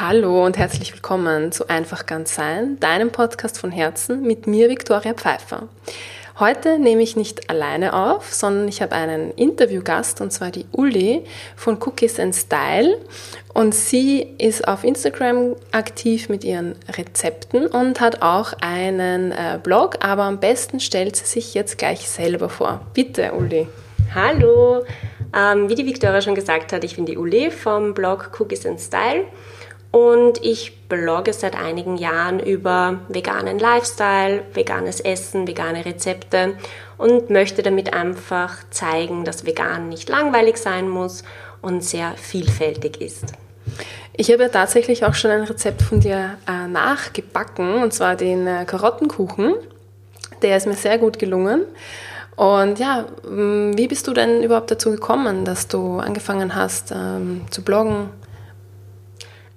Hallo 0.00 0.46
und 0.46 0.56
herzlich 0.56 0.94
willkommen 0.94 1.52
zu 1.52 1.68
Einfach 1.68 2.06
ganz 2.06 2.34
sein, 2.34 2.80
deinem 2.80 3.12
Podcast 3.12 3.58
von 3.58 3.70
Herzen 3.70 4.22
mit 4.22 4.46
mir, 4.46 4.70
Viktoria 4.70 5.12
Pfeiffer. 5.12 5.68
Heute 6.38 6.78
nehme 6.78 7.02
ich 7.02 7.16
nicht 7.16 7.50
alleine 7.50 7.92
auf, 7.92 8.32
sondern 8.32 8.66
ich 8.66 8.80
habe 8.80 8.94
einen 8.94 9.30
Interviewgast 9.32 10.22
und 10.22 10.32
zwar 10.32 10.52
die 10.52 10.64
Uli 10.72 11.22
von 11.54 11.76
Cookies 11.82 12.18
and 12.18 12.34
Style. 12.34 12.96
Und 13.52 13.74
sie 13.74 14.26
ist 14.38 14.66
auf 14.66 14.84
Instagram 14.84 15.54
aktiv 15.70 16.30
mit 16.30 16.44
ihren 16.44 16.76
Rezepten 16.96 17.66
und 17.66 18.00
hat 18.00 18.22
auch 18.22 18.54
einen 18.62 19.32
äh, 19.32 19.58
Blog, 19.62 19.98
aber 20.00 20.22
am 20.22 20.40
besten 20.40 20.80
stellt 20.80 21.14
sie 21.16 21.26
sich 21.26 21.52
jetzt 21.52 21.76
gleich 21.76 22.08
selber 22.08 22.48
vor. 22.48 22.80
Bitte, 22.94 23.34
Uli. 23.34 23.68
Hallo, 24.14 24.82
ähm, 25.36 25.68
wie 25.68 25.74
die 25.74 25.84
Viktoria 25.84 26.22
schon 26.22 26.34
gesagt 26.34 26.72
hat, 26.72 26.84
ich 26.84 26.96
bin 26.96 27.04
die 27.04 27.18
Uli 27.18 27.50
vom 27.50 27.92
Blog 27.92 28.30
Cookies 28.40 28.64
and 28.64 28.80
Style 28.80 29.26
und 29.90 30.44
ich 30.44 30.88
blogge 30.88 31.32
seit 31.32 31.56
einigen 31.56 31.96
Jahren 31.96 32.38
über 32.38 33.00
veganen 33.08 33.58
Lifestyle, 33.58 34.42
veganes 34.54 35.00
Essen, 35.00 35.48
vegane 35.48 35.84
Rezepte 35.84 36.54
und 36.96 37.30
möchte 37.30 37.62
damit 37.62 37.92
einfach 37.92 38.58
zeigen, 38.70 39.24
dass 39.24 39.46
vegan 39.46 39.88
nicht 39.88 40.08
langweilig 40.08 40.58
sein 40.58 40.88
muss 40.88 41.24
und 41.60 41.82
sehr 41.82 42.12
vielfältig 42.16 43.00
ist. 43.00 43.32
Ich 44.12 44.30
habe 44.30 44.44
ja 44.44 44.48
tatsächlich 44.48 45.04
auch 45.04 45.14
schon 45.14 45.30
ein 45.30 45.44
Rezept 45.44 45.82
von 45.82 46.00
dir 46.00 46.36
äh, 46.46 46.68
nachgebacken, 46.68 47.82
und 47.82 47.92
zwar 47.92 48.16
den 48.16 48.46
äh, 48.46 48.64
Karottenkuchen. 48.66 49.54
Der 50.42 50.56
ist 50.56 50.66
mir 50.66 50.74
sehr 50.74 50.98
gut 50.98 51.18
gelungen. 51.18 51.64
Und 52.36 52.78
ja, 52.78 53.04
wie 53.22 53.86
bist 53.86 54.06
du 54.06 54.14
denn 54.14 54.42
überhaupt 54.42 54.70
dazu 54.70 54.90
gekommen, 54.90 55.44
dass 55.44 55.68
du 55.68 55.98
angefangen 55.98 56.54
hast 56.54 56.90
ähm, 56.90 57.42
zu 57.50 57.62
bloggen? 57.62 58.08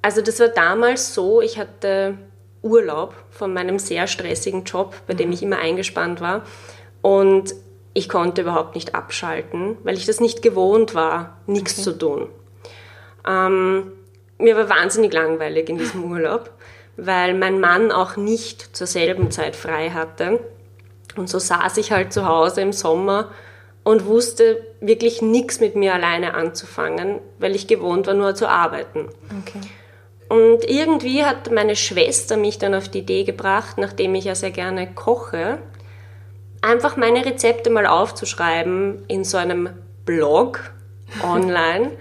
Also 0.03 0.21
das 0.21 0.39
war 0.41 0.49
damals 0.49 1.13
so, 1.13 1.41
ich 1.41 1.57
hatte 1.57 2.17
Urlaub 2.61 3.15
von 3.31 3.53
meinem 3.53 3.79
sehr 3.79 4.05
stressigen 4.05 4.65
Job, 4.65 4.95
bei 5.07 5.13
dem 5.13 5.27
mhm. 5.27 5.33
ich 5.33 5.43
immer 5.43 5.57
eingespannt 5.57 6.19
war. 6.19 6.43
Und 7.01 7.55
ich 7.93 8.09
konnte 8.09 8.41
überhaupt 8.41 8.75
nicht 8.75 8.95
abschalten, 8.95 9.77
weil 9.83 9.95
ich 9.95 10.05
das 10.05 10.19
nicht 10.19 10.41
gewohnt 10.41 10.93
war, 10.93 11.37
nichts 11.47 11.73
okay. 11.75 11.83
zu 11.83 11.97
tun. 11.97 12.29
Ähm, 13.25 13.93
mir 14.39 14.57
war 14.57 14.69
wahnsinnig 14.69 15.13
langweilig 15.13 15.69
in 15.69 15.77
diesem 15.77 16.11
Urlaub, 16.11 16.49
weil 16.97 17.33
mein 17.33 17.61
Mann 17.61 17.91
auch 17.91 18.17
nicht 18.17 18.75
zur 18.75 18.87
selben 18.87 19.31
Zeit 19.31 19.55
frei 19.55 19.91
hatte. 19.91 20.41
Und 21.15 21.29
so 21.29 21.39
saß 21.39 21.77
ich 21.77 21.93
halt 21.93 22.11
zu 22.11 22.27
Hause 22.27 22.59
im 22.59 22.73
Sommer 22.73 23.31
und 23.83 24.05
wusste 24.05 24.65
wirklich 24.81 25.21
nichts 25.21 25.61
mit 25.61 25.77
mir 25.77 25.93
alleine 25.93 26.33
anzufangen, 26.33 27.19
weil 27.39 27.55
ich 27.55 27.67
gewohnt 27.67 28.07
war, 28.07 28.15
nur 28.15 28.35
zu 28.35 28.49
arbeiten. 28.49 29.07
Okay. 29.41 29.61
Und 30.33 30.67
irgendwie 30.67 31.23
hat 31.23 31.51
meine 31.51 31.75
Schwester 31.75 32.37
mich 32.37 32.57
dann 32.57 32.73
auf 32.73 32.89
die 32.89 32.99
Idee 32.99 33.23
gebracht, 33.23 33.77
nachdem 33.77 34.15
ich 34.15 34.25
ja 34.25 34.33
sehr 34.33 34.49
gerne 34.49 34.91
koche, 34.91 35.59
einfach 36.59 36.97
meine 36.97 37.23
Rezepte 37.23 37.69
mal 37.69 37.85
aufzuschreiben 37.85 39.03
in 39.07 39.25
so 39.25 39.37
einem 39.37 39.69
Blog 40.05 40.71
online 41.23 41.91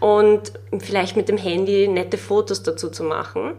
und 0.00 0.54
vielleicht 0.78 1.14
mit 1.14 1.28
dem 1.28 1.36
Handy 1.36 1.86
nette 1.86 2.16
Fotos 2.16 2.62
dazu 2.62 2.88
zu 2.88 3.04
machen. 3.04 3.52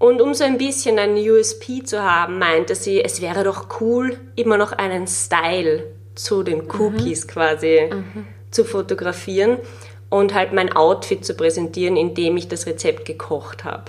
Und 0.00 0.20
um 0.20 0.34
so 0.34 0.42
ein 0.42 0.58
bisschen 0.58 0.98
ein 0.98 1.14
USP 1.14 1.84
zu 1.84 2.02
haben, 2.02 2.40
meinte 2.40 2.74
sie, 2.74 3.00
es 3.00 3.22
wäre 3.22 3.44
doch 3.44 3.80
cool, 3.80 4.18
immer 4.34 4.56
noch 4.56 4.72
einen 4.72 5.06
Style 5.06 5.84
zu 6.16 6.42
den 6.42 6.68
Cookies 6.68 7.26
mhm. 7.26 7.30
quasi 7.30 7.90
mhm. 7.92 8.26
zu 8.50 8.64
fotografieren 8.64 9.58
und 10.12 10.34
halt 10.34 10.52
mein 10.52 10.76
Outfit 10.76 11.24
zu 11.24 11.32
präsentieren, 11.32 11.96
indem 11.96 12.36
ich 12.36 12.46
das 12.46 12.66
Rezept 12.66 13.06
gekocht 13.06 13.64
habe. 13.64 13.84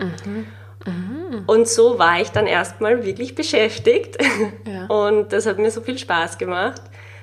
Mhm. 0.00 0.46
Mhm. 0.86 1.42
Und 1.48 1.66
so 1.66 1.98
war 1.98 2.20
ich 2.20 2.28
dann 2.28 2.46
erstmal 2.46 3.04
wirklich 3.04 3.34
beschäftigt 3.34 4.16
ja. 4.64 4.86
und 4.86 5.32
das 5.32 5.44
hat 5.44 5.58
mir 5.58 5.72
so 5.72 5.80
viel 5.80 5.98
Spaß 5.98 6.38
gemacht, 6.38 6.80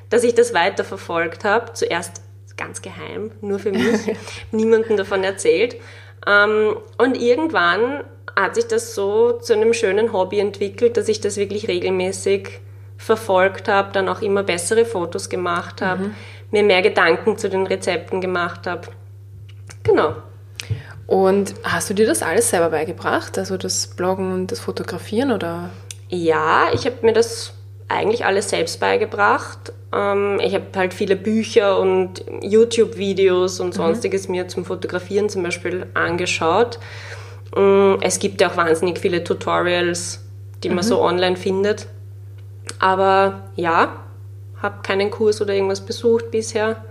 dass 0.09 0.25
ich 0.25 0.35
das 0.35 0.53
weiter 0.53 0.83
verfolgt 0.83 1.45
habe. 1.45 1.71
Zuerst 1.71 2.21
ganz 2.57 2.81
geheim, 2.81 3.31
nur 3.39 3.59
für 3.59 3.71
mich, 3.71 4.13
niemandem 4.51 4.97
davon 4.97 5.23
erzählt. 5.23 5.77
Ähm, 6.27 6.75
und 6.97 7.15
irgendwann 7.15 8.03
hat 8.35 8.55
sich 8.55 8.67
das 8.67 8.93
so 8.93 9.39
zu 9.39 9.53
einem 9.53 9.73
schönen 9.73 10.11
Hobby 10.11 10.39
entwickelt, 10.39 10.97
dass 10.97 11.07
ich 11.07 11.21
das 11.21 11.37
wirklich 11.37 11.69
regelmäßig 11.69 12.59
verfolgt 12.97 13.69
habe, 13.69 13.93
dann 13.93 14.09
auch 14.09 14.21
immer 14.21 14.43
bessere 14.43 14.83
Fotos 14.83 15.29
gemacht 15.29 15.81
habe, 15.81 16.03
mhm 16.03 16.15
mir 16.53 16.63
mehr 16.63 16.81
Gedanken 16.81 17.37
zu 17.37 17.49
den 17.49 17.67
Rezepten 17.67 18.21
gemacht 18.21 18.65
habe. 18.67 18.87
Genau. 19.83 20.13
Und 21.07 21.55
hast 21.63 21.89
du 21.89 21.93
dir 21.93 22.05
das 22.05 22.23
alles 22.23 22.49
selber 22.49 22.69
beigebracht? 22.69 23.37
Also 23.37 23.57
das 23.57 23.87
Bloggen 23.87 24.31
und 24.33 24.51
das 24.51 24.61
Fotografieren 24.61 25.31
oder? 25.31 25.71
Ja, 26.09 26.67
ich 26.73 26.85
habe 26.85 26.97
mir 27.01 27.11
das 27.11 27.53
eigentlich 27.89 28.25
alles 28.25 28.49
selbst 28.49 28.79
beigebracht. 28.79 29.73
Ähm, 29.93 30.39
ich 30.41 30.53
habe 30.53 30.65
halt 30.75 30.93
viele 30.93 31.15
Bücher 31.15 31.79
und 31.79 32.23
YouTube-Videos 32.41 33.59
und 33.59 33.69
mhm. 33.69 33.73
sonstiges 33.73 34.27
mhm. 34.27 34.35
mir 34.35 34.47
zum 34.47 34.63
Fotografieren 34.63 35.29
zum 35.29 35.43
Beispiel 35.43 35.87
angeschaut. 35.95 36.79
Mm, 37.55 37.95
es 38.01 38.19
gibt 38.19 38.41
ja 38.41 38.51
auch 38.51 38.57
wahnsinnig 38.57 38.99
viele 38.99 39.23
Tutorials, 39.23 40.23
die 40.63 40.69
man 40.69 40.77
mhm. 40.77 40.83
so 40.83 41.01
online 41.01 41.35
findet. 41.35 41.87
Aber 42.79 43.49
ja, 43.55 44.02
habe 44.63 44.81
keinen 44.81 45.11
Kurs 45.11 45.41
oder 45.41 45.53
irgendwas 45.53 45.81
besucht 45.81 46.31
bisher. 46.31 46.83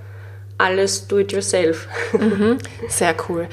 Alles 0.58 1.08
do 1.08 1.18
it 1.18 1.32
yourself. 1.32 1.88
Mhm, 2.12 2.58
sehr 2.88 3.14
cool. 3.28 3.48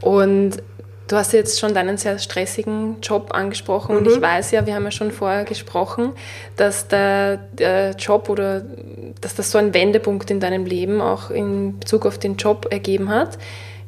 Und 0.00 0.62
du 1.08 1.16
hast 1.16 1.32
jetzt 1.32 1.58
schon 1.58 1.74
deinen 1.74 1.96
sehr 1.96 2.18
stressigen 2.18 3.00
Job 3.02 3.34
angesprochen 3.34 3.96
mhm. 3.96 3.98
und 3.98 4.12
ich 4.12 4.20
weiß 4.20 4.50
ja, 4.52 4.66
wir 4.66 4.74
haben 4.74 4.84
ja 4.84 4.90
schon 4.90 5.10
vorher 5.10 5.44
gesprochen, 5.44 6.12
dass 6.56 6.88
der, 6.88 7.38
der, 7.52 7.92
Job 7.92 8.28
oder 8.28 8.62
dass 9.20 9.34
das 9.34 9.50
so 9.50 9.58
ein 9.58 9.74
Wendepunkt 9.74 10.30
in 10.30 10.40
deinem 10.40 10.64
Leben 10.64 11.00
auch 11.00 11.30
in 11.30 11.78
Bezug 11.80 12.06
auf 12.06 12.18
den 12.18 12.36
Job 12.36 12.68
ergeben 12.70 13.08
hat. 13.08 13.38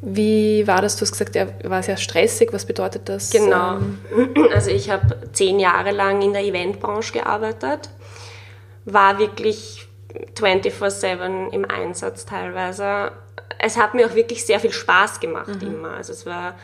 Wie 0.06 0.66
war 0.66 0.82
das? 0.82 0.96
Du 0.96 1.02
hast 1.02 1.12
gesagt, 1.12 1.34
er 1.34 1.48
war 1.64 1.82
sehr 1.82 1.96
stressig. 1.96 2.52
Was 2.52 2.66
bedeutet 2.66 3.08
das? 3.08 3.30
Genau. 3.30 3.78
Also 4.52 4.70
ich 4.70 4.90
habe 4.90 5.16
zehn 5.32 5.58
Jahre 5.58 5.92
lang 5.92 6.20
in 6.20 6.34
der 6.34 6.44
Eventbranche 6.44 7.14
gearbeitet 7.14 7.88
war 8.84 9.18
wirklich 9.18 9.88
24-7 10.36 11.50
im 11.50 11.64
Einsatz 11.64 12.26
teilweise. 12.26 13.12
Es 13.58 13.76
hat 13.76 13.94
mir 13.94 14.06
auch 14.06 14.14
wirklich 14.14 14.44
sehr 14.44 14.60
viel 14.60 14.72
Spaß 14.72 15.20
gemacht 15.20 15.62
mhm. 15.62 15.74
immer. 15.74 15.90
Also 15.94 16.12
es 16.12 16.26
war 16.26 16.54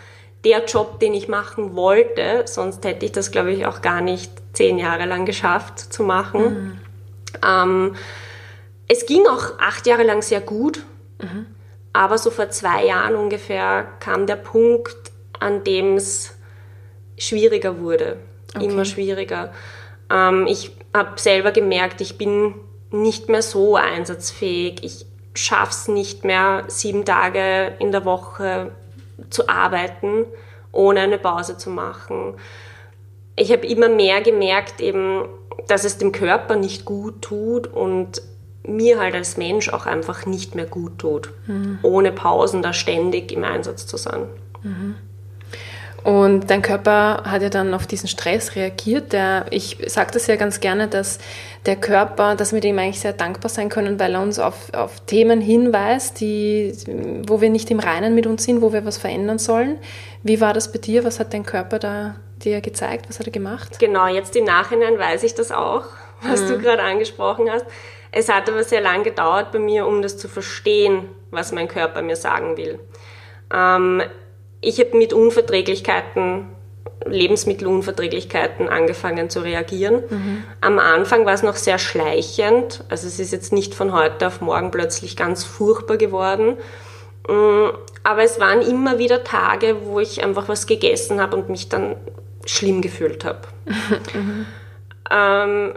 der 0.44 0.64
Job, 0.64 1.00
den 1.00 1.14
ich 1.14 1.28
machen 1.28 1.74
wollte, 1.74 2.44
sonst 2.46 2.84
hätte 2.84 3.04
ich 3.04 3.12
das, 3.12 3.30
glaube 3.30 3.52
ich, 3.52 3.66
auch 3.66 3.82
gar 3.82 4.00
nicht 4.00 4.32
zehn 4.52 4.78
Jahre 4.78 5.04
lang 5.06 5.26
geschafft 5.26 5.78
zu 5.78 6.02
machen. 6.02 6.42
Mhm. 6.42 6.80
Ähm, 7.46 7.96
es 8.88 9.06
ging 9.06 9.26
auch 9.26 9.58
acht 9.58 9.86
Jahre 9.86 10.02
lang 10.02 10.22
sehr 10.22 10.40
gut, 10.40 10.82
mhm. 11.20 11.46
aber 11.92 12.18
so 12.18 12.30
vor 12.30 12.50
zwei 12.50 12.86
Jahren 12.86 13.14
ungefähr 13.16 13.86
kam 14.00 14.26
der 14.26 14.36
Punkt, 14.36 14.96
an 15.38 15.62
dem 15.64 15.96
es 15.96 16.34
schwieriger 17.18 17.78
wurde, 17.78 18.16
okay. 18.54 18.64
immer 18.64 18.84
schwieriger. 18.84 19.52
Ähm, 20.10 20.46
ich 20.48 20.72
habe 20.94 21.20
selber 21.20 21.52
gemerkt, 21.52 22.00
ich 22.00 22.18
bin 22.18 22.54
nicht 22.90 23.28
mehr 23.28 23.42
so 23.42 23.76
einsatzfähig. 23.76 24.82
Ich 24.82 25.06
schaffe 25.34 25.70
es 25.70 25.88
nicht 25.88 26.24
mehr, 26.24 26.64
sieben 26.68 27.04
Tage 27.04 27.76
in 27.78 27.92
der 27.92 28.04
Woche 28.04 28.72
zu 29.30 29.48
arbeiten, 29.48 30.24
ohne 30.72 31.00
eine 31.00 31.18
Pause 31.18 31.56
zu 31.56 31.70
machen. 31.70 32.34
Ich 33.36 33.52
habe 33.52 33.66
immer 33.66 33.88
mehr 33.88 34.20
gemerkt, 34.22 34.80
eben, 34.80 35.24
dass 35.68 35.84
es 35.84 35.98
dem 35.98 36.12
Körper 36.12 36.56
nicht 36.56 36.84
gut 36.84 37.22
tut 37.22 37.66
und 37.68 38.22
mir 38.62 38.98
halt 38.98 39.14
als 39.14 39.36
Mensch 39.36 39.68
auch 39.70 39.86
einfach 39.86 40.26
nicht 40.26 40.54
mehr 40.54 40.66
gut 40.66 40.98
tut, 40.98 41.30
mhm. 41.46 41.78
ohne 41.82 42.12
Pausen 42.12 42.62
da 42.62 42.72
ständig 42.72 43.32
im 43.32 43.44
Einsatz 43.44 43.86
zu 43.86 43.96
sein. 43.96 44.28
Mhm. 44.62 44.96
Und 46.02 46.50
dein 46.50 46.62
Körper 46.62 47.24
hat 47.24 47.42
ja 47.42 47.50
dann 47.50 47.74
auf 47.74 47.86
diesen 47.86 48.08
Stress 48.08 48.56
reagiert. 48.56 49.12
Der, 49.12 49.46
ich 49.50 49.76
sage 49.86 50.10
das 50.12 50.26
ja 50.26 50.36
ganz 50.36 50.60
gerne, 50.60 50.88
dass 50.88 51.18
der 51.66 51.76
Körper, 51.76 52.36
dass 52.36 52.52
wir 52.52 52.60
dem 52.60 52.78
eigentlich 52.78 53.00
sehr 53.00 53.12
dankbar 53.12 53.50
sein 53.50 53.68
können, 53.68 54.00
weil 54.00 54.14
er 54.14 54.22
uns 54.22 54.38
auf, 54.38 54.72
auf 54.72 55.00
Themen 55.00 55.40
hinweist, 55.40 56.20
die, 56.20 56.72
wo 57.26 57.40
wir 57.40 57.50
nicht 57.50 57.70
im 57.70 57.80
Reinen 57.80 58.14
mit 58.14 58.26
uns 58.26 58.44
sind, 58.44 58.62
wo 58.62 58.72
wir 58.72 58.84
was 58.86 58.96
verändern 58.96 59.38
sollen. 59.38 59.78
Wie 60.22 60.40
war 60.40 60.54
das 60.54 60.72
bei 60.72 60.78
dir? 60.78 61.04
Was 61.04 61.20
hat 61.20 61.34
dein 61.34 61.44
Körper 61.44 61.78
da 61.78 62.16
dir 62.42 62.60
gezeigt? 62.62 63.06
Was 63.08 63.18
hat 63.18 63.26
er 63.26 63.32
gemacht? 63.32 63.78
Genau, 63.78 64.06
jetzt 64.06 64.34
im 64.36 64.44
Nachhinein 64.44 64.98
weiß 64.98 65.22
ich 65.22 65.34
das 65.34 65.52
auch, 65.52 65.84
was 66.22 66.42
mhm. 66.42 66.48
du 66.48 66.58
gerade 66.58 66.82
angesprochen 66.82 67.50
hast. 67.50 67.66
Es 68.12 68.28
hat 68.28 68.48
aber 68.48 68.64
sehr 68.64 68.80
lang 68.80 69.04
gedauert 69.04 69.52
bei 69.52 69.58
mir, 69.58 69.86
um 69.86 70.02
das 70.02 70.16
zu 70.16 70.28
verstehen, 70.28 71.08
was 71.30 71.52
mein 71.52 71.68
Körper 71.68 72.02
mir 72.02 72.16
sagen 72.16 72.56
will. 72.56 72.80
Ähm, 73.54 74.02
ich 74.60 74.78
habe 74.78 74.96
mit 74.96 75.12
Unverträglichkeiten, 75.12 76.46
Lebensmittelunverträglichkeiten 77.06 78.68
angefangen 78.68 79.30
zu 79.30 79.40
reagieren. 79.40 80.02
Mhm. 80.08 80.44
Am 80.60 80.78
Anfang 80.78 81.24
war 81.24 81.32
es 81.32 81.42
noch 81.42 81.56
sehr 81.56 81.78
schleichend, 81.78 82.84
also 82.88 83.06
es 83.06 83.18
ist 83.18 83.32
jetzt 83.32 83.52
nicht 83.52 83.74
von 83.74 83.92
heute 83.92 84.26
auf 84.26 84.40
morgen 84.40 84.70
plötzlich 84.70 85.16
ganz 85.16 85.44
furchtbar 85.44 85.96
geworden. 85.96 86.56
Mm, 87.26 87.70
aber 88.02 88.22
es 88.22 88.38
waren 88.38 88.60
immer 88.62 88.98
wieder 88.98 89.24
Tage, 89.24 89.76
wo 89.84 90.00
ich 90.00 90.22
einfach 90.22 90.48
was 90.48 90.66
gegessen 90.66 91.20
habe 91.20 91.36
und 91.36 91.48
mich 91.48 91.68
dann 91.68 91.96
schlimm 92.44 92.82
gefühlt 92.82 93.24
habe. 93.24 93.40
ähm, 95.10 95.74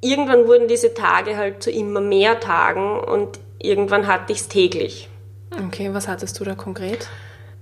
irgendwann 0.00 0.46
wurden 0.46 0.68
diese 0.68 0.94
Tage 0.94 1.36
halt 1.36 1.62
zu 1.62 1.70
immer 1.70 2.00
mehr 2.00 2.40
Tagen 2.40 3.00
und 3.00 3.38
irgendwann 3.58 4.06
hatte 4.06 4.32
ich 4.32 4.40
es 4.40 4.48
täglich. 4.48 5.08
Okay, 5.66 5.90
was 5.92 6.08
hattest 6.08 6.38
du 6.40 6.44
da 6.44 6.54
konkret? 6.54 7.08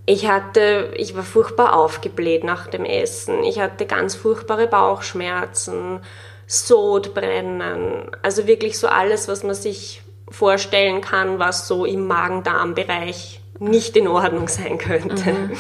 Ich 0.06 0.28
hatte, 0.28 0.92
ich 0.96 1.16
war 1.16 1.22
furchtbar 1.22 1.74
aufgebläht 1.74 2.44
nach 2.44 2.66
dem 2.66 2.84
Essen. 2.84 3.42
Ich 3.42 3.58
hatte 3.58 3.86
ganz 3.86 4.14
furchtbare 4.14 4.66
Bauchschmerzen, 4.66 6.00
Sodbrennen, 6.46 8.10
also 8.22 8.46
wirklich 8.46 8.78
so 8.78 8.86
alles, 8.86 9.28
was 9.28 9.42
man 9.44 9.54
sich 9.54 10.02
vorstellen 10.28 11.00
kann, 11.00 11.38
was 11.38 11.66
so 11.66 11.86
im 11.86 12.06
Magen-Darm-Bereich 12.06 13.40
nicht 13.58 13.96
in 13.96 14.08
Ordnung 14.08 14.48
sein 14.48 14.78
könnte. 14.78 15.32
Mhm. 15.32 15.56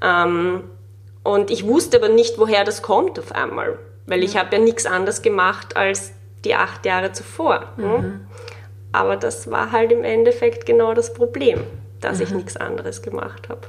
Ähm, 0.00 0.64
und 1.24 1.50
ich 1.50 1.66
wusste 1.66 1.98
aber 1.98 2.08
nicht, 2.08 2.38
woher 2.38 2.64
das 2.64 2.82
kommt 2.82 3.18
auf 3.18 3.32
einmal, 3.32 3.78
weil 4.06 4.22
ich 4.22 4.36
habe 4.36 4.56
ja 4.56 4.62
nichts 4.62 4.86
anderes 4.86 5.22
gemacht 5.22 5.76
als 5.76 6.12
die 6.44 6.54
acht 6.54 6.84
Jahre 6.84 7.12
zuvor. 7.12 7.72
Ne? 7.76 7.98
Mhm. 7.98 8.26
Aber 8.92 9.16
das 9.16 9.50
war 9.50 9.72
halt 9.72 9.92
im 9.92 10.04
Endeffekt 10.04 10.66
genau 10.66 10.94
das 10.94 11.14
Problem, 11.14 11.60
dass 12.02 12.18
mhm. 12.18 12.24
ich 12.24 12.30
nichts 12.30 12.56
anderes 12.56 13.02
gemacht 13.02 13.48
habe. 13.48 13.68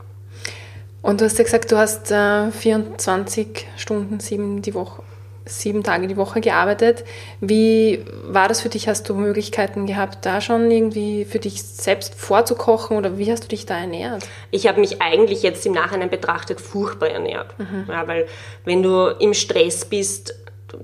Und 1.02 1.20
du 1.20 1.26
hast 1.26 1.38
ja 1.38 1.44
gesagt, 1.44 1.72
du 1.72 1.78
hast 1.78 2.12
äh, 2.12 2.50
24 2.52 3.68
Stunden, 3.76 4.20
sieben 4.22 4.62
die 4.62 4.74
Woche, 4.74 5.04
sieben 5.46 5.84
Tage 5.84 6.08
die 6.08 6.16
Woche 6.16 6.40
gearbeitet. 6.40 7.04
Wie 7.42 8.06
war 8.26 8.48
das 8.48 8.62
für 8.62 8.70
dich? 8.70 8.88
Hast 8.88 9.10
du 9.10 9.16
Möglichkeiten 9.16 9.86
gehabt, 9.86 10.26
da 10.26 10.40
schon 10.40 10.72
irgendwie 10.72 11.26
für 11.26 11.40
dich 11.40 11.62
selbst 11.62 12.16
vorzukochen 12.16 12.96
oder 12.96 13.18
wie 13.18 13.30
hast 13.30 13.44
du 13.44 13.48
dich 13.50 13.66
da 13.66 13.78
ernährt? 13.78 14.26
Ich 14.50 14.66
habe 14.66 14.80
mich 14.80 15.02
eigentlich 15.02 15.44
jetzt 15.44 15.66
im 15.66 15.74
Nachhinein 15.74 16.10
betrachtet 16.10 16.62
furchtbar 16.62 17.10
ernährt. 17.10 17.60
Mhm. 17.60 17.86
Ja, 17.90 18.08
weil 18.08 18.28
wenn 18.64 18.82
du 18.82 19.08
im 19.20 19.34
Stress 19.34 19.84
bist, 19.84 20.34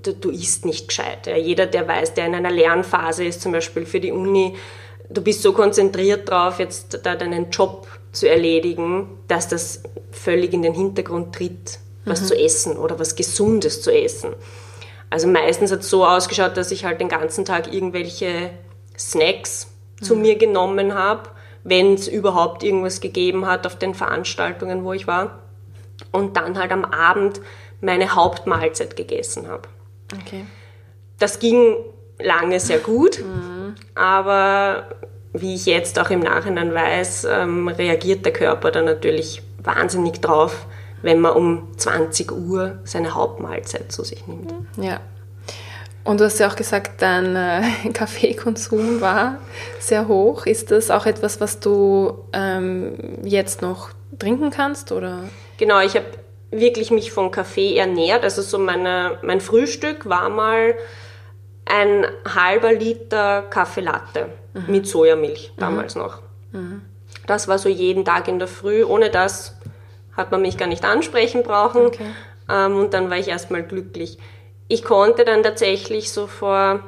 du, 0.04 0.14
du 0.14 0.32
isst 0.32 0.66
nicht 0.66 0.90
gescheit. 0.90 1.28
Ja. 1.28 1.38
Jeder, 1.38 1.66
der 1.66 1.88
weiß, 1.88 2.14
der 2.14 2.26
in 2.26 2.36
einer 2.36 2.52
Lernphase 2.52 3.24
ist, 3.24 3.42
zum 3.42 3.54
Beispiel 3.54 3.86
für 3.86 4.02
die 4.02 4.12
Uni, 4.12 4.56
du 5.10 5.22
bist 5.22 5.42
so 5.42 5.54
konzentriert 5.54 6.30
drauf, 6.30 6.60
jetzt 6.60 7.00
da 7.04 7.16
deinen 7.16 7.50
Job 7.50 7.88
zu 8.12 8.30
erledigen, 8.30 9.20
dass 9.28 9.48
das 9.48 9.84
völlig 10.12 10.54
in 10.54 10.62
den 10.62 10.74
Hintergrund 10.74 11.36
tritt 11.36 11.80
was 12.06 12.22
mhm. 12.22 12.26
zu 12.26 12.40
essen 12.40 12.78
oder 12.78 13.00
was 13.00 13.16
Gesundes 13.16 13.82
zu 13.82 13.92
essen. 13.92 14.34
Also 15.10 15.28
meistens 15.28 15.72
hat 15.72 15.82
es 15.82 15.90
so 15.90 16.06
ausgeschaut, 16.06 16.58
dass 16.58 16.72
ich 16.72 16.86
halt 16.86 17.02
den 17.02 17.10
ganzen 17.10 17.46
Tag 17.46 17.74
irgendwelche 17.74 18.52
Snacks 18.98 19.68
mhm. 20.00 20.06
zu 20.06 20.16
mir 20.16 20.38
genommen 20.38 20.94
habe, 20.94 21.30
wenn 21.64 21.94
es 21.94 22.08
überhaupt 22.08 22.64
irgendwas 22.64 23.02
gegeben 23.02 23.46
hat 23.46 23.66
auf 23.66 23.78
den 23.78 23.94
Veranstaltungen, 23.94 24.84
wo 24.84 24.94
ich 24.94 25.08
war. 25.08 25.44
Und 26.12 26.38
dann 26.38 26.58
halt 26.58 26.72
am 26.72 26.86
Abend 26.86 27.42
meine 27.82 28.16
Hauptmahlzeit 28.16 28.96
gegessen 28.96 29.48
habe. 29.48 29.68
Okay. 30.14 30.46
Das 31.18 31.40
ging 31.40 31.76
lange 32.20 32.60
sehr 32.60 32.80
gut, 32.80 33.20
mhm. 33.20 33.59
Aber 34.00 34.86
wie 35.34 35.56
ich 35.56 35.66
jetzt 35.66 36.00
auch 36.00 36.10
im 36.10 36.22
Nachhinein 36.22 36.74
weiß, 36.74 37.28
ähm, 37.30 37.68
reagiert 37.68 38.26
der 38.26 38.34
Körper 38.34 38.72
dann 38.72 38.86
natürlich 38.86 39.44
wahnsinnig 39.62 40.22
drauf, 40.22 40.66
wenn 41.02 41.20
man 41.20 41.34
um 41.34 41.68
20 41.78 42.32
Uhr 42.32 42.80
seine 42.84 43.14
Hauptmahlzeit 43.14 43.92
zu 43.92 44.04
sich 44.04 44.26
nimmt. 44.26 44.52
Ja. 44.78 45.02
Und 46.04 46.20
du 46.20 46.26
hast 46.26 46.40
ja 46.40 46.50
auch 46.50 46.56
gesagt, 46.56 47.02
dein 47.02 47.36
äh, 47.36 47.62
Kaffeekonsum 47.94 49.02
war 49.02 49.38
sehr 49.80 50.08
hoch. 50.08 50.46
Ist 50.46 50.72
das 50.72 50.90
auch 50.90 51.06
etwas, 51.06 51.42
was 51.42 51.60
du 51.60 52.24
ähm, 52.34 53.20
jetzt 53.24 53.62
noch 53.62 53.90
trinken 54.18 54.50
kannst? 54.50 54.92
Oder? 54.92 55.26
Genau, 55.58 55.82
ich 55.82 55.96
habe 55.96 56.06
wirklich 56.52 56.90
mich 56.90 57.12
von 57.12 57.32
Kaffee 57.32 57.76
ernährt. 57.76 58.24
Also 58.24 58.42
so 58.42 58.58
meine, 58.58 59.20
mein 59.22 59.42
Frühstück 59.42 60.10
war 60.10 60.30
mal 60.30 60.74
ein 61.70 62.06
halber 62.36 62.74
Liter 62.74 63.44
Kaffee 63.44 63.82
Latte 63.82 64.30
mhm. 64.54 64.66
mit 64.68 64.88
Sojamilch, 64.88 65.54
damals 65.58 65.96
mhm. 65.96 66.02
noch. 66.02 66.22
Mhm. 66.52 66.82
Das 67.28 67.48
war 67.48 67.58
so 67.58 67.70
jeden 67.70 68.06
Tag 68.06 68.28
in 68.28 68.40
der 68.40 68.48
Früh. 68.48 68.84
Ohne 68.84 69.10
das 69.10 69.56
hat 70.18 70.32
man 70.32 70.42
mich 70.42 70.58
gar 70.58 70.68
nicht 70.68 70.84
ansprechen 70.84 71.44
brauchen. 71.44 71.88
Okay. 71.88 72.06
Ähm, 72.50 72.78
und 72.78 72.94
dann 72.94 73.10
war 73.10 73.18
ich 73.18 73.28
erstmal 73.28 73.64
glücklich. 73.64 74.18
Ich 74.68 74.84
konnte 74.84 75.26
dann 75.26 75.44
tatsächlich 75.44 76.12
so 76.12 76.28
vor 76.28 76.82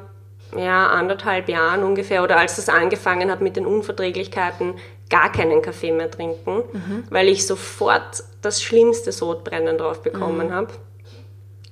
ja, 0.56 0.88
anderthalb 0.88 1.48
Jahren 1.48 1.82
ungefähr 1.82 2.22
oder 2.22 2.38
als 2.38 2.56
das 2.56 2.68
angefangen 2.68 3.30
hat 3.30 3.40
mit 3.40 3.56
den 3.56 3.66
Unverträglichkeiten, 3.66 4.74
gar 5.08 5.32
keinen 5.32 5.62
Kaffee 5.62 5.92
mehr 5.92 6.10
trinken, 6.10 6.62
mhm. 6.72 7.04
weil 7.10 7.28
ich 7.28 7.46
sofort 7.46 8.24
das 8.40 8.62
schlimmste 8.62 9.12
Sodbrennen 9.12 9.78
drauf 9.78 10.02
bekommen 10.02 10.48
mhm. 10.48 10.52
habe. 10.52 10.68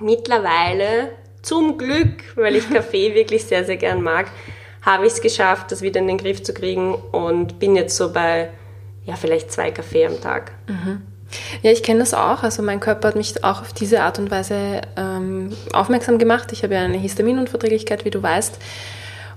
Mittlerweile, 0.00 1.10
zum 1.42 1.78
Glück, 1.78 2.36
weil 2.36 2.56
ich 2.56 2.68
Kaffee 2.70 3.14
wirklich 3.14 3.44
sehr, 3.44 3.64
sehr 3.64 3.76
gern 3.76 4.02
mag, 4.02 4.30
habe 4.82 5.06
ich 5.06 5.14
es 5.14 5.20
geschafft, 5.20 5.72
das 5.72 5.82
wieder 5.82 6.00
in 6.00 6.08
den 6.08 6.18
Griff 6.18 6.42
zu 6.42 6.54
kriegen 6.54 6.94
und 6.94 7.58
bin 7.58 7.76
jetzt 7.76 7.96
so 7.96 8.12
bei, 8.12 8.48
ja, 9.04 9.16
vielleicht 9.16 9.52
zwei 9.52 9.70
Kaffee 9.70 10.06
am 10.06 10.20
Tag. 10.20 10.52
Mhm. 10.68 11.02
Ja, 11.62 11.70
ich 11.70 11.82
kenne 11.82 12.00
das 12.00 12.14
auch. 12.14 12.42
Also 12.42 12.62
mein 12.62 12.80
Körper 12.80 13.08
hat 13.08 13.16
mich 13.16 13.44
auch 13.44 13.60
auf 13.60 13.72
diese 13.72 14.02
Art 14.02 14.18
und 14.18 14.30
Weise 14.30 14.80
ähm, 14.96 15.52
aufmerksam 15.72 16.18
gemacht. 16.18 16.50
Ich 16.52 16.62
habe 16.62 16.74
ja 16.74 16.80
eine 16.80 16.98
Histaminunverträglichkeit, 16.98 18.04
wie 18.04 18.10
du 18.10 18.22
weißt. 18.22 18.58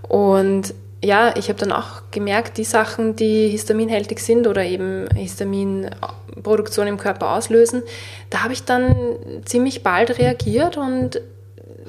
Und 0.07 0.73
ja, 1.03 1.35
ich 1.35 1.50
habe 1.50 1.59
dann 1.59 1.71
auch 1.71 2.03
gemerkt, 2.11 2.57
die 2.57 2.63
Sachen, 2.63 3.15
die 3.15 3.50
histaminhältig 3.50 4.19
sind 4.19 4.47
oder 4.47 4.63
eben 4.63 5.07
Histaminproduktion 5.13 6.88
im 6.88 6.97
Körper 6.97 7.31
auslösen, 7.31 7.83
da 8.29 8.44
habe 8.44 8.53
ich 8.53 8.63
dann 8.63 8.95
ziemlich 9.44 9.83
bald 9.83 10.17
reagiert 10.17 10.77
und 10.77 11.19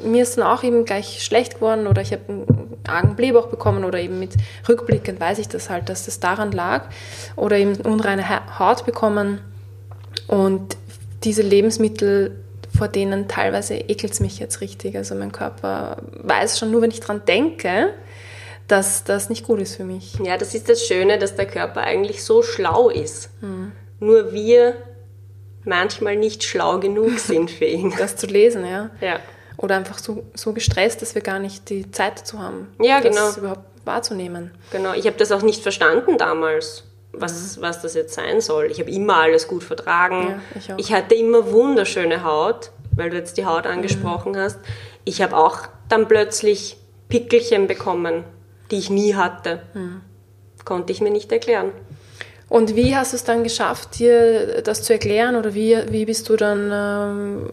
mir 0.02 0.22
ist 0.22 0.36
dann 0.36 0.46
auch 0.46 0.62
eben 0.62 0.84
gleich 0.84 1.22
schlecht 1.22 1.56
geworden 1.56 1.86
oder 1.86 2.02
ich 2.02 2.12
habe 2.12 2.22
einen 2.28 2.78
argen 2.86 3.16
Blähbauch 3.16 3.46
bekommen 3.46 3.84
oder 3.84 3.98
eben 3.98 4.18
mit 4.18 4.34
rückblickend 4.68 5.20
weiß 5.20 5.38
ich 5.38 5.48
das 5.48 5.70
halt, 5.70 5.88
dass 5.88 6.04
das 6.04 6.20
daran 6.20 6.52
lag 6.52 6.86
oder 7.36 7.56
eben 7.56 7.76
unreine 7.76 8.24
Haut 8.58 8.84
bekommen 8.84 9.40
und 10.26 10.76
diese 11.24 11.42
Lebensmittel, 11.42 12.38
vor 12.76 12.88
denen 12.88 13.28
teilweise 13.28 13.74
ekelt 13.74 14.12
es 14.12 14.20
mich 14.20 14.38
jetzt 14.38 14.60
richtig. 14.60 14.96
Also 14.96 15.14
mein 15.14 15.32
Körper 15.32 15.98
weiß 16.22 16.58
schon 16.58 16.70
nur, 16.70 16.82
wenn 16.82 16.90
ich 16.90 17.00
dran 17.00 17.22
denke, 17.26 17.90
dass 18.68 19.04
das 19.04 19.28
nicht 19.28 19.46
gut 19.46 19.60
ist 19.60 19.76
für 19.76 19.84
mich. 19.84 20.14
Ja, 20.22 20.36
das 20.36 20.54
ist 20.54 20.68
das 20.68 20.86
Schöne, 20.86 21.18
dass 21.18 21.36
der 21.36 21.46
Körper 21.46 21.82
eigentlich 21.82 22.24
so 22.24 22.42
schlau 22.42 22.88
ist. 22.88 23.30
Hm. 23.40 23.72
Nur 24.00 24.32
wir 24.32 24.74
manchmal 25.64 26.16
nicht 26.16 26.44
schlau 26.44 26.78
genug 26.78 27.18
sind 27.18 27.50
für 27.50 27.66
ihn. 27.66 27.94
Das 27.96 28.16
zu 28.16 28.26
lesen, 28.26 28.66
ja. 28.66 28.90
Ja. 29.00 29.20
Oder 29.64 29.76
einfach 29.76 29.98
so, 29.98 30.24
so 30.34 30.52
gestresst, 30.52 31.00
dass 31.00 31.14
wir 31.14 31.22
gar 31.22 31.38
nicht 31.38 31.70
die 31.70 31.90
Zeit 31.90 32.20
dazu 32.20 32.38
haben, 32.38 32.68
ja, 32.82 33.00
genau. 33.00 33.16
das 33.16 33.38
überhaupt 33.38 33.64
wahrzunehmen. 33.86 34.50
Genau, 34.70 34.92
ich 34.92 35.06
habe 35.06 35.16
das 35.16 35.32
auch 35.32 35.40
nicht 35.40 35.62
verstanden 35.62 36.18
damals 36.18 36.84
was, 37.12 37.56
mhm. 37.56 37.62
was 37.62 37.80
das 37.80 37.94
jetzt 37.94 38.12
sein 38.12 38.42
soll. 38.42 38.66
Ich 38.70 38.78
habe 38.78 38.90
immer 38.90 39.16
alles 39.16 39.48
gut 39.48 39.64
vertragen. 39.64 40.40
Ja, 40.54 40.76
ich, 40.76 40.86
ich, 40.86 40.92
hatte 40.92 41.14
immer 41.14 41.50
wunderschöne 41.50 42.24
Haut, 42.24 42.72
weil 42.94 43.08
du 43.08 43.16
jetzt 43.16 43.38
die 43.38 43.46
Haut 43.46 43.66
angesprochen 43.66 44.32
mhm. 44.32 44.36
hast. 44.36 44.58
Ich 45.04 45.22
habe 45.22 45.34
auch 45.36 45.60
dann 45.88 46.08
plötzlich 46.08 46.76
Pickelchen 47.08 47.66
bekommen, 47.66 48.24
die 48.70 48.76
ich 48.76 48.90
nie 48.90 49.14
hatte. 49.14 49.62
Mhm. 49.72 50.02
Konnte 50.64 50.92
ich 50.92 51.00
mir 51.00 51.10
nicht 51.10 51.32
erklären. 51.32 51.72
Und 52.48 52.76
wie 52.76 52.94
hast 52.94 53.12
du 53.12 53.16
es 53.16 53.24
dann 53.24 53.42
geschafft, 53.42 53.98
dir 53.98 54.62
das 54.62 54.82
zu 54.82 54.92
erklären? 54.92 55.36
Oder 55.36 55.54
wie, 55.54 55.76
wie 55.90 56.04
bist 56.04 56.28
du 56.28 56.36
dann 56.36 56.70
ähm, 56.72 57.50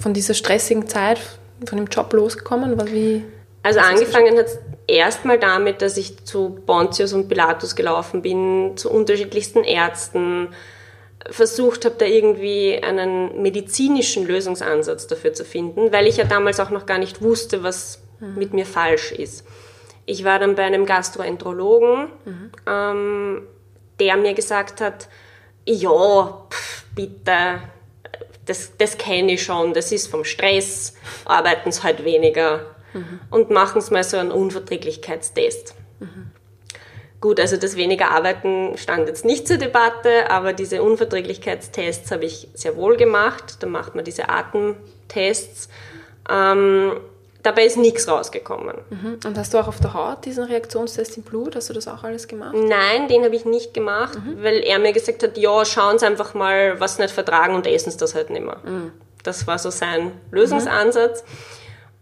von 0.00 0.14
dieser 0.14 0.34
stressigen 0.34 0.88
Zeit, 0.88 1.18
von 1.66 1.78
dem 1.78 1.86
Job 1.86 2.12
losgekommen? 2.12 2.80
Wie, 2.92 3.24
also 3.62 3.80
angefangen 3.80 4.38
hat 4.38 4.46
es 4.46 4.58
erstmal 4.86 5.38
damit, 5.38 5.82
dass 5.82 5.96
ich 5.96 6.24
zu 6.24 6.58
Pontius 6.66 7.12
und 7.12 7.28
Pilatus 7.28 7.76
gelaufen 7.76 8.22
bin, 8.22 8.76
zu 8.76 8.90
unterschiedlichsten 8.90 9.64
Ärzten, 9.64 10.48
versucht 11.30 11.84
habe, 11.84 11.96
da 11.98 12.06
irgendwie 12.06 12.80
einen 12.82 13.42
medizinischen 13.42 14.26
Lösungsansatz 14.26 15.06
dafür 15.06 15.32
zu 15.32 15.44
finden, 15.44 15.92
weil 15.92 16.06
ich 16.06 16.16
ja 16.16 16.24
damals 16.24 16.60
auch 16.60 16.70
noch 16.70 16.86
gar 16.86 16.98
nicht 16.98 17.20
wusste, 17.22 17.62
was 17.62 18.02
mhm. 18.20 18.34
mit 18.36 18.54
mir 18.54 18.66
falsch 18.66 19.12
ist. 19.12 19.44
Ich 20.06 20.24
war 20.24 20.38
dann 20.38 20.54
bei 20.54 20.62
einem 20.62 20.86
Gastroenterologen, 20.86 22.08
mhm. 22.24 22.50
ähm, 22.66 23.42
der 24.00 24.16
mir 24.16 24.34
gesagt 24.34 24.80
hat, 24.80 25.08
ja, 25.66 26.46
pff, 26.50 26.84
bitte, 26.94 27.60
das, 28.48 28.76
das 28.76 28.98
kenne 28.98 29.32
ich 29.32 29.42
schon, 29.42 29.74
das 29.74 29.92
ist 29.92 30.08
vom 30.08 30.24
Stress, 30.24 30.94
arbeiten 31.24 31.70
Sie 31.70 31.82
halt 31.82 32.04
weniger, 32.04 32.74
mhm. 32.92 33.20
und 33.30 33.50
machen 33.50 33.78
es 33.78 33.90
mal 33.90 34.04
so 34.04 34.16
einen 34.16 34.30
Unverträglichkeitstest. 34.30 35.74
Mhm. 36.00 36.30
Gut, 37.20 37.40
also 37.40 37.56
das 37.56 37.76
weniger 37.76 38.12
Arbeiten 38.12 38.76
stand 38.76 39.08
jetzt 39.08 39.24
nicht 39.24 39.48
zur 39.48 39.56
Debatte, 39.56 40.30
aber 40.30 40.52
diese 40.52 40.82
Unverträglichkeitstests 40.82 42.12
habe 42.12 42.26
ich 42.26 42.48
sehr 42.54 42.76
wohl 42.76 42.96
gemacht. 42.96 43.56
Da 43.60 43.66
macht 43.66 43.96
man 43.96 44.04
diese 44.04 44.28
Atemtests. 44.28 45.68
Ähm, 46.30 46.92
dabei 47.42 47.64
ist 47.64 47.76
nichts 47.76 48.08
rausgekommen. 48.08 48.76
Mhm. 48.90 49.20
Und 49.24 49.38
hast 49.38 49.54
du 49.54 49.58
auch 49.58 49.68
auf 49.68 49.78
der 49.80 49.94
Haut 49.94 50.24
diesen 50.24 50.44
Reaktionstest 50.44 51.16
im 51.16 51.22
Blut? 51.22 51.56
Hast 51.56 51.68
du 51.70 51.74
das 51.74 51.88
auch 51.88 52.04
alles 52.04 52.28
gemacht? 52.28 52.54
Nein, 52.54 53.08
den 53.08 53.24
habe 53.24 53.36
ich 53.36 53.44
nicht 53.44 53.74
gemacht, 53.74 54.18
mhm. 54.18 54.42
weil 54.42 54.58
er 54.58 54.78
mir 54.78 54.92
gesagt 54.92 55.22
hat, 55.22 55.38
ja, 55.38 55.64
schauen 55.64 55.98
Sie 55.98 56.06
einfach 56.06 56.34
mal, 56.34 56.80
was 56.80 56.96
Sie 56.96 57.02
nicht 57.02 57.14
vertragen 57.14 57.54
und 57.54 57.66
essen 57.66 57.90
Sie 57.90 57.98
das 57.98 58.14
halt 58.14 58.30
nicht 58.30 58.44
mehr. 58.44 58.58
Mhm. 58.64 58.92
Das 59.22 59.46
war 59.46 59.58
so 59.58 59.70
sein 59.70 60.12
Lösungsansatz. 60.30 61.24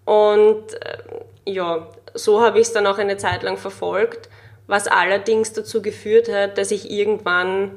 Und 0.04 0.74
äh, 0.74 0.98
ja, 1.44 1.88
so 2.14 2.40
habe 2.40 2.60
ich 2.60 2.68
es 2.68 2.72
dann 2.72 2.86
auch 2.86 2.98
eine 2.98 3.16
Zeit 3.16 3.42
lang 3.42 3.56
verfolgt, 3.56 4.28
was 4.66 4.88
allerdings 4.88 5.52
dazu 5.52 5.82
geführt 5.82 6.32
hat, 6.32 6.58
dass 6.58 6.70
ich 6.70 6.90
irgendwann 6.90 7.72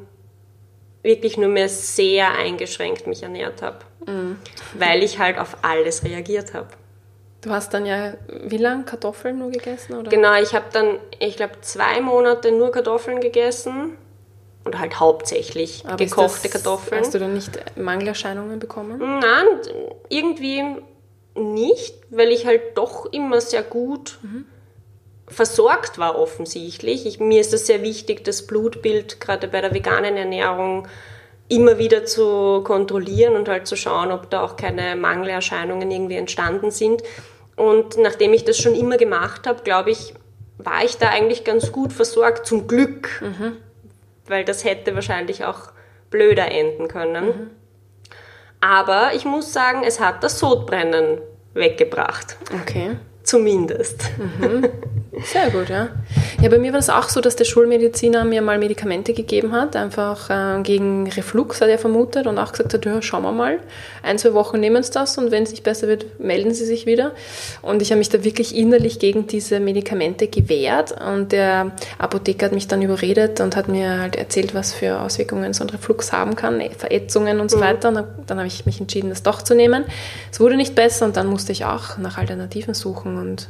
wirklich 1.03 1.37
nur 1.37 1.49
mehr 1.49 1.69
sehr 1.69 2.31
eingeschränkt 2.37 3.07
mich 3.07 3.23
ernährt 3.23 3.61
habe, 3.61 3.79
mhm. 4.05 4.37
weil 4.77 5.03
ich 5.03 5.19
halt 5.19 5.37
auf 5.37 5.57
alles 5.61 6.03
reagiert 6.03 6.53
habe. 6.53 6.67
Du 7.41 7.51
hast 7.51 7.73
dann 7.73 7.85
ja 7.85 8.13
wie 8.43 8.57
lange 8.57 8.83
Kartoffeln 8.83 9.39
nur 9.39 9.51
gegessen? 9.51 9.93
Oder? 9.93 10.09
Genau, 10.09 10.33
ich 10.41 10.53
habe 10.53 10.65
dann, 10.73 10.97
ich 11.19 11.37
glaube, 11.37 11.61
zwei 11.61 12.01
Monate 12.01 12.51
nur 12.51 12.71
Kartoffeln 12.71 13.21
gegessen 13.21 13.97
und 14.65 14.77
halt 14.77 14.99
hauptsächlich 14.99 15.83
Aber 15.85 15.97
gekochte 15.97 16.49
das, 16.49 16.51
Kartoffeln. 16.51 17.01
Hast 17.01 17.13
du 17.13 17.19
dann 17.19 17.33
nicht 17.33 17.51
Mangelerscheinungen 17.77 18.59
bekommen? 18.59 18.99
Nein, 18.99 19.47
irgendwie 20.09 20.63
nicht, 21.35 21.95
weil 22.09 22.29
ich 22.29 22.45
halt 22.45 22.77
doch 22.77 23.05
immer 23.11 23.39
sehr 23.39 23.63
gut 23.63 24.19
mhm. 24.21 24.45
versorgt 25.27 25.97
war 25.97 26.19
offensichtlich. 26.19 27.05
Ich, 27.05 27.19
mir 27.19 27.39
ist 27.39 27.53
es 27.53 27.67
sehr 27.67 27.81
wichtig, 27.81 28.25
das 28.25 28.45
Blutbild 28.45 29.21
gerade 29.21 29.47
bei 29.47 29.61
der 29.61 29.73
veganen 29.73 30.17
Ernährung 30.17 30.87
immer 31.49 31.79
wieder 31.79 32.05
zu 32.05 32.63
kontrollieren 32.63 33.35
und 33.35 33.49
halt 33.49 33.67
zu 33.67 33.75
schauen, 33.75 34.11
ob 34.11 34.29
da 34.29 34.43
auch 34.43 34.55
keine 34.55 34.95
Mangelerscheinungen 34.95 35.89
irgendwie 35.91 36.15
entstanden 36.15 36.71
sind. 36.71 37.03
Und 37.55 37.97
nachdem 37.97 38.33
ich 38.33 38.45
das 38.45 38.57
schon 38.57 38.75
immer 38.75 38.97
gemacht 38.97 39.47
habe, 39.47 39.63
glaube 39.63 39.91
ich, 39.91 40.13
war 40.57 40.83
ich 40.85 40.97
da 40.97 41.09
eigentlich 41.09 41.43
ganz 41.43 41.71
gut 41.71 41.91
versorgt, 41.91 42.45
zum 42.45 42.67
Glück. 42.67 43.21
Mhm. 43.21 43.57
Weil 44.27 44.45
das 44.45 44.63
hätte 44.63 44.93
wahrscheinlich 44.93 45.43
auch 45.43 45.71
blöder 46.11 46.51
enden 46.51 46.87
können. 46.87 47.25
Mhm. 47.25 47.49
Aber 48.61 49.11
ich 49.15 49.25
muss 49.25 49.51
sagen, 49.51 49.81
es 49.83 49.99
hat 49.99 50.23
das 50.23 50.39
Sodbrennen 50.39 51.19
weggebracht. 51.53 52.37
Okay. 52.61 52.97
Zumindest. 53.23 54.03
Mhm. 54.17 54.69
Sehr 55.23 55.49
gut, 55.49 55.69
ja. 55.69 55.89
Ja, 56.39 56.49
bei 56.49 56.59
mir 56.59 56.71
war 56.71 56.79
es 56.79 56.89
auch 56.89 57.09
so, 57.09 57.19
dass 57.19 57.35
der 57.35 57.45
Schulmediziner 57.45 58.23
mir 58.25 58.43
mal 58.43 58.59
Medikamente 58.59 59.13
gegeben 59.13 59.53
hat, 59.53 59.75
einfach 59.75 60.29
äh, 60.29 60.61
gegen 60.61 61.09
Reflux, 61.09 61.61
hat 61.61 61.69
er 61.69 61.79
vermutet, 61.79 62.27
und 62.27 62.37
auch 62.37 62.51
gesagt 62.51 62.73
hat, 62.73 62.85
ja, 62.85 63.01
schauen 63.01 63.23
wir 63.23 63.31
mal, 63.31 63.59
ein, 64.03 64.19
zwei 64.19 64.33
Wochen 64.33 64.59
nehmen 64.59 64.83
Sie 64.83 64.91
das 64.91 65.17
und 65.17 65.31
wenn 65.31 65.43
es 65.43 65.51
nicht 65.51 65.63
besser 65.63 65.87
wird, 65.87 66.19
melden 66.19 66.53
Sie 66.53 66.63
sich 66.63 66.85
wieder. 66.85 67.13
Und 67.63 67.81
ich 67.81 67.91
habe 67.91 67.97
mich 67.97 68.09
da 68.09 68.23
wirklich 68.23 68.55
innerlich 68.55 68.99
gegen 68.99 69.25
diese 69.25 69.59
Medikamente 69.59 70.27
gewehrt 70.27 70.93
und 71.01 71.31
der 71.31 71.71
Apotheker 71.97 72.45
hat 72.45 72.53
mich 72.53 72.67
dann 72.67 72.81
überredet 72.83 73.41
und 73.41 73.55
hat 73.55 73.67
mir 73.67 73.99
halt 73.99 74.15
erzählt, 74.15 74.53
was 74.53 74.73
für 74.73 74.99
Auswirkungen 74.99 75.53
so 75.53 75.63
ein 75.63 75.69
Reflux 75.71 76.13
haben 76.13 76.35
kann, 76.35 76.61
Verätzungen 76.77 77.39
und 77.39 77.49
so 77.49 77.57
mhm. 77.57 77.61
weiter. 77.61 77.89
Und 77.89 77.95
dann, 77.95 78.07
dann 78.27 78.37
habe 78.37 78.47
ich 78.47 78.65
mich 78.67 78.79
entschieden, 78.79 79.09
das 79.09 79.23
doch 79.23 79.41
zu 79.41 79.55
nehmen. 79.55 79.85
Es 80.31 80.39
wurde 80.39 80.55
nicht 80.55 80.75
besser 80.75 81.05
und 81.05 81.17
dann 81.17 81.27
musste 81.27 81.51
ich 81.51 81.65
auch 81.65 81.97
nach 81.97 82.17
Alternativen 82.19 82.75
suchen 82.75 83.17
und 83.17 83.49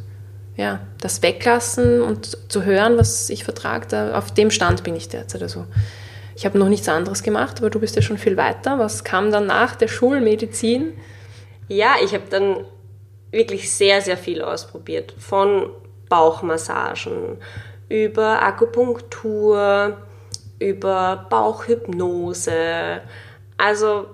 ja, 0.59 0.81
das 0.99 1.21
weglassen 1.21 2.01
und 2.01 2.37
zu 2.51 2.65
hören, 2.65 2.97
was 2.97 3.29
ich 3.29 3.45
vertrage, 3.45 4.13
auf 4.13 4.33
dem 4.33 4.51
Stand 4.51 4.83
bin 4.83 4.93
ich 4.93 5.07
derzeit. 5.07 5.41
Also 5.41 5.65
ich 6.35 6.45
habe 6.45 6.59
noch 6.59 6.67
nichts 6.67 6.89
anderes 6.89 7.23
gemacht, 7.23 7.59
aber 7.59 7.69
du 7.69 7.79
bist 7.79 7.95
ja 7.95 8.01
schon 8.01 8.17
viel 8.17 8.35
weiter. 8.35 8.77
Was 8.77 9.05
kam 9.05 9.31
dann 9.31 9.45
nach 9.45 9.77
der 9.77 9.87
Schulmedizin? 9.87 10.91
Ja, 11.69 11.95
ich 12.03 12.13
habe 12.13 12.25
dann 12.29 12.65
wirklich 13.31 13.73
sehr, 13.73 14.01
sehr 14.01 14.17
viel 14.17 14.41
ausprobiert. 14.41 15.13
Von 15.17 15.69
Bauchmassagen 16.09 17.37
über 17.87 18.41
Akupunktur, 18.41 19.95
über 20.59 21.25
Bauchhypnose. 21.29 22.99
Also 23.55 24.07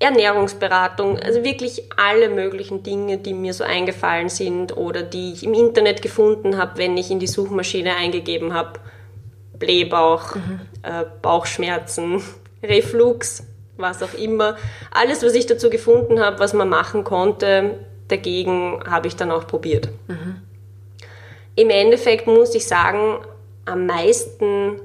Ernährungsberatung, 0.00 1.18
also 1.18 1.44
wirklich 1.44 1.84
alle 1.96 2.30
möglichen 2.30 2.82
Dinge, 2.82 3.18
die 3.18 3.34
mir 3.34 3.52
so 3.52 3.64
eingefallen 3.64 4.30
sind 4.30 4.76
oder 4.76 5.02
die 5.02 5.34
ich 5.34 5.44
im 5.44 5.52
Internet 5.52 6.00
gefunden 6.00 6.56
habe, 6.56 6.78
wenn 6.78 6.96
ich 6.96 7.10
in 7.10 7.20
die 7.20 7.26
Suchmaschine 7.26 7.94
eingegeben 7.94 8.54
habe, 8.54 8.80
Blähbauch, 9.58 10.36
mhm. 10.36 10.60
äh, 10.82 11.04
Bauchschmerzen, 11.20 12.22
Reflux, 12.62 13.44
was 13.76 14.02
auch 14.02 14.14
immer. 14.14 14.56
Alles, 14.90 15.22
was 15.22 15.34
ich 15.34 15.44
dazu 15.44 15.68
gefunden 15.68 16.18
habe, 16.18 16.38
was 16.38 16.54
man 16.54 16.70
machen 16.70 17.04
konnte, 17.04 17.78
dagegen 18.08 18.82
habe 18.88 19.06
ich 19.06 19.16
dann 19.16 19.30
auch 19.30 19.46
probiert. 19.46 19.90
Mhm. 20.08 20.36
Im 21.56 21.68
Endeffekt 21.68 22.26
muss 22.26 22.54
ich 22.54 22.66
sagen, 22.66 23.18
am 23.66 23.84
meisten 23.84 24.80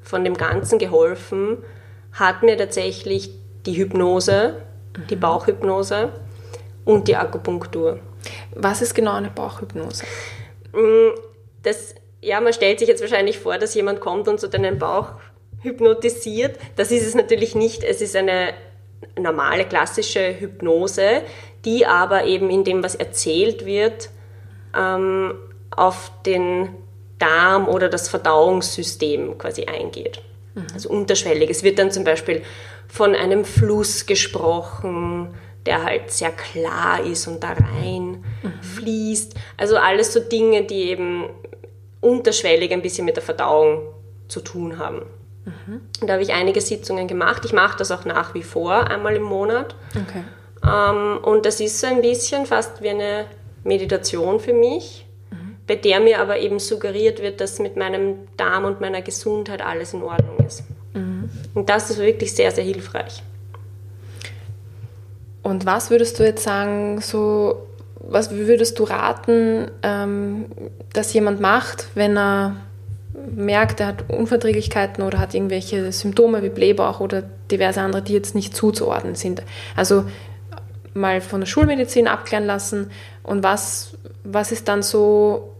von 0.00 0.22
dem 0.22 0.36
Ganzen 0.36 0.78
geholfen 0.78 1.58
hat 2.12 2.44
mir 2.44 2.56
tatsächlich 2.56 3.30
die 3.66 3.76
Hypnose, 3.76 4.62
die 5.08 5.16
mhm. 5.16 5.20
Bauchhypnose 5.20 6.12
und 6.84 7.08
die 7.08 7.16
Akupunktur. 7.16 8.00
Was 8.54 8.82
ist 8.82 8.94
genau 8.94 9.14
eine 9.14 9.30
Bauchhypnose? 9.30 10.04
Mm, 10.72 11.10
das, 11.62 11.94
ja, 12.20 12.40
man 12.40 12.52
stellt 12.52 12.78
sich 12.78 12.88
jetzt 12.88 13.00
wahrscheinlich 13.00 13.38
vor, 13.38 13.58
dass 13.58 13.74
jemand 13.74 14.00
kommt 14.00 14.28
und 14.28 14.40
so 14.40 14.48
deinen 14.48 14.78
Bauch 14.78 15.12
hypnotisiert. 15.60 16.58
Das 16.76 16.90
ist 16.90 17.06
es 17.06 17.14
natürlich 17.14 17.54
nicht. 17.54 17.84
Es 17.84 18.00
ist 18.00 18.16
eine 18.16 18.54
normale, 19.18 19.64
klassische 19.64 20.38
Hypnose, 20.38 21.22
die 21.64 21.86
aber 21.86 22.24
eben 22.24 22.50
in 22.50 22.64
dem, 22.64 22.82
was 22.82 22.94
erzählt 22.94 23.66
wird, 23.66 24.10
ähm, 24.76 25.34
auf 25.70 26.12
den 26.24 26.74
Darm 27.18 27.68
oder 27.68 27.88
das 27.88 28.08
Verdauungssystem 28.08 29.38
quasi 29.38 29.64
eingeht. 29.64 30.22
Mhm. 30.60 30.74
Also 30.74 30.88
unterschwellig. 30.90 31.50
Es 31.50 31.62
wird 31.62 31.78
dann 31.78 31.90
zum 31.90 32.04
Beispiel 32.04 32.42
von 32.88 33.14
einem 33.14 33.44
Fluss 33.44 34.06
gesprochen, 34.06 35.34
der 35.66 35.84
halt 35.84 36.10
sehr 36.10 36.30
klar 36.30 37.04
ist 37.04 37.26
und 37.26 37.42
da 37.42 37.52
rein 37.52 38.24
mhm. 38.42 38.52
fließt. 38.62 39.34
Also 39.56 39.76
alles 39.76 40.12
so 40.12 40.20
Dinge, 40.20 40.64
die 40.64 40.90
eben 40.90 41.28
unterschwellig 42.00 42.72
ein 42.72 42.82
bisschen 42.82 43.04
mit 43.04 43.16
der 43.16 43.22
Verdauung 43.22 43.82
zu 44.28 44.40
tun 44.40 44.78
haben. 44.78 45.02
Mhm. 45.44 45.80
Und 46.00 46.06
da 46.06 46.14
habe 46.14 46.22
ich 46.22 46.32
einige 46.32 46.60
Sitzungen 46.60 47.08
gemacht. 47.08 47.44
Ich 47.44 47.52
mache 47.52 47.76
das 47.78 47.90
auch 47.90 48.04
nach 48.04 48.34
wie 48.34 48.42
vor, 48.42 48.88
einmal 48.88 49.16
im 49.16 49.22
Monat. 49.22 49.74
Okay. 49.90 50.24
Ähm, 50.64 51.18
und 51.22 51.46
das 51.46 51.60
ist 51.60 51.80
so 51.80 51.86
ein 51.86 52.00
bisschen 52.00 52.46
fast 52.46 52.82
wie 52.82 52.90
eine 52.90 53.26
Meditation 53.64 54.40
für 54.40 54.52
mich. 54.52 55.06
Bei 55.70 55.76
der 55.76 56.00
mir 56.00 56.18
aber 56.18 56.40
eben 56.40 56.58
suggeriert 56.58 57.22
wird, 57.22 57.40
dass 57.40 57.60
mit 57.60 57.76
meinem 57.76 58.16
Darm 58.36 58.64
und 58.64 58.80
meiner 58.80 59.02
Gesundheit 59.02 59.62
alles 59.62 59.94
in 59.94 60.02
Ordnung 60.02 60.44
ist. 60.44 60.64
Mhm. 60.94 61.30
Und 61.54 61.68
das 61.68 61.90
ist 61.90 62.00
wirklich 62.00 62.34
sehr, 62.34 62.50
sehr 62.50 62.64
hilfreich. 62.64 63.22
Und 65.44 65.66
was 65.66 65.90
würdest 65.90 66.18
du 66.18 66.24
jetzt 66.24 66.42
sagen, 66.42 67.00
so, 67.00 67.68
was 68.00 68.32
würdest 68.32 68.80
du 68.80 68.82
raten, 68.82 69.70
ähm, 69.84 70.46
dass 70.92 71.12
jemand 71.12 71.40
macht, 71.40 71.86
wenn 71.94 72.18
er 72.18 72.56
merkt, 73.36 73.78
er 73.78 73.86
hat 73.86 74.10
Unverträglichkeiten 74.10 75.04
oder 75.04 75.20
hat 75.20 75.34
irgendwelche 75.34 75.92
Symptome 75.92 76.42
wie 76.42 76.48
Blähbauch 76.48 76.98
oder 76.98 77.22
diverse 77.48 77.80
andere, 77.80 78.02
die 78.02 78.14
jetzt 78.14 78.34
nicht 78.34 78.56
zuzuordnen 78.56 79.14
sind? 79.14 79.44
Also 79.76 80.02
mal 80.94 81.20
von 81.20 81.38
der 81.38 81.46
Schulmedizin 81.46 82.08
abklären 82.08 82.44
lassen 82.44 82.90
und 83.22 83.44
was, 83.44 83.96
was 84.24 84.50
ist 84.50 84.66
dann 84.66 84.82
so, 84.82 85.50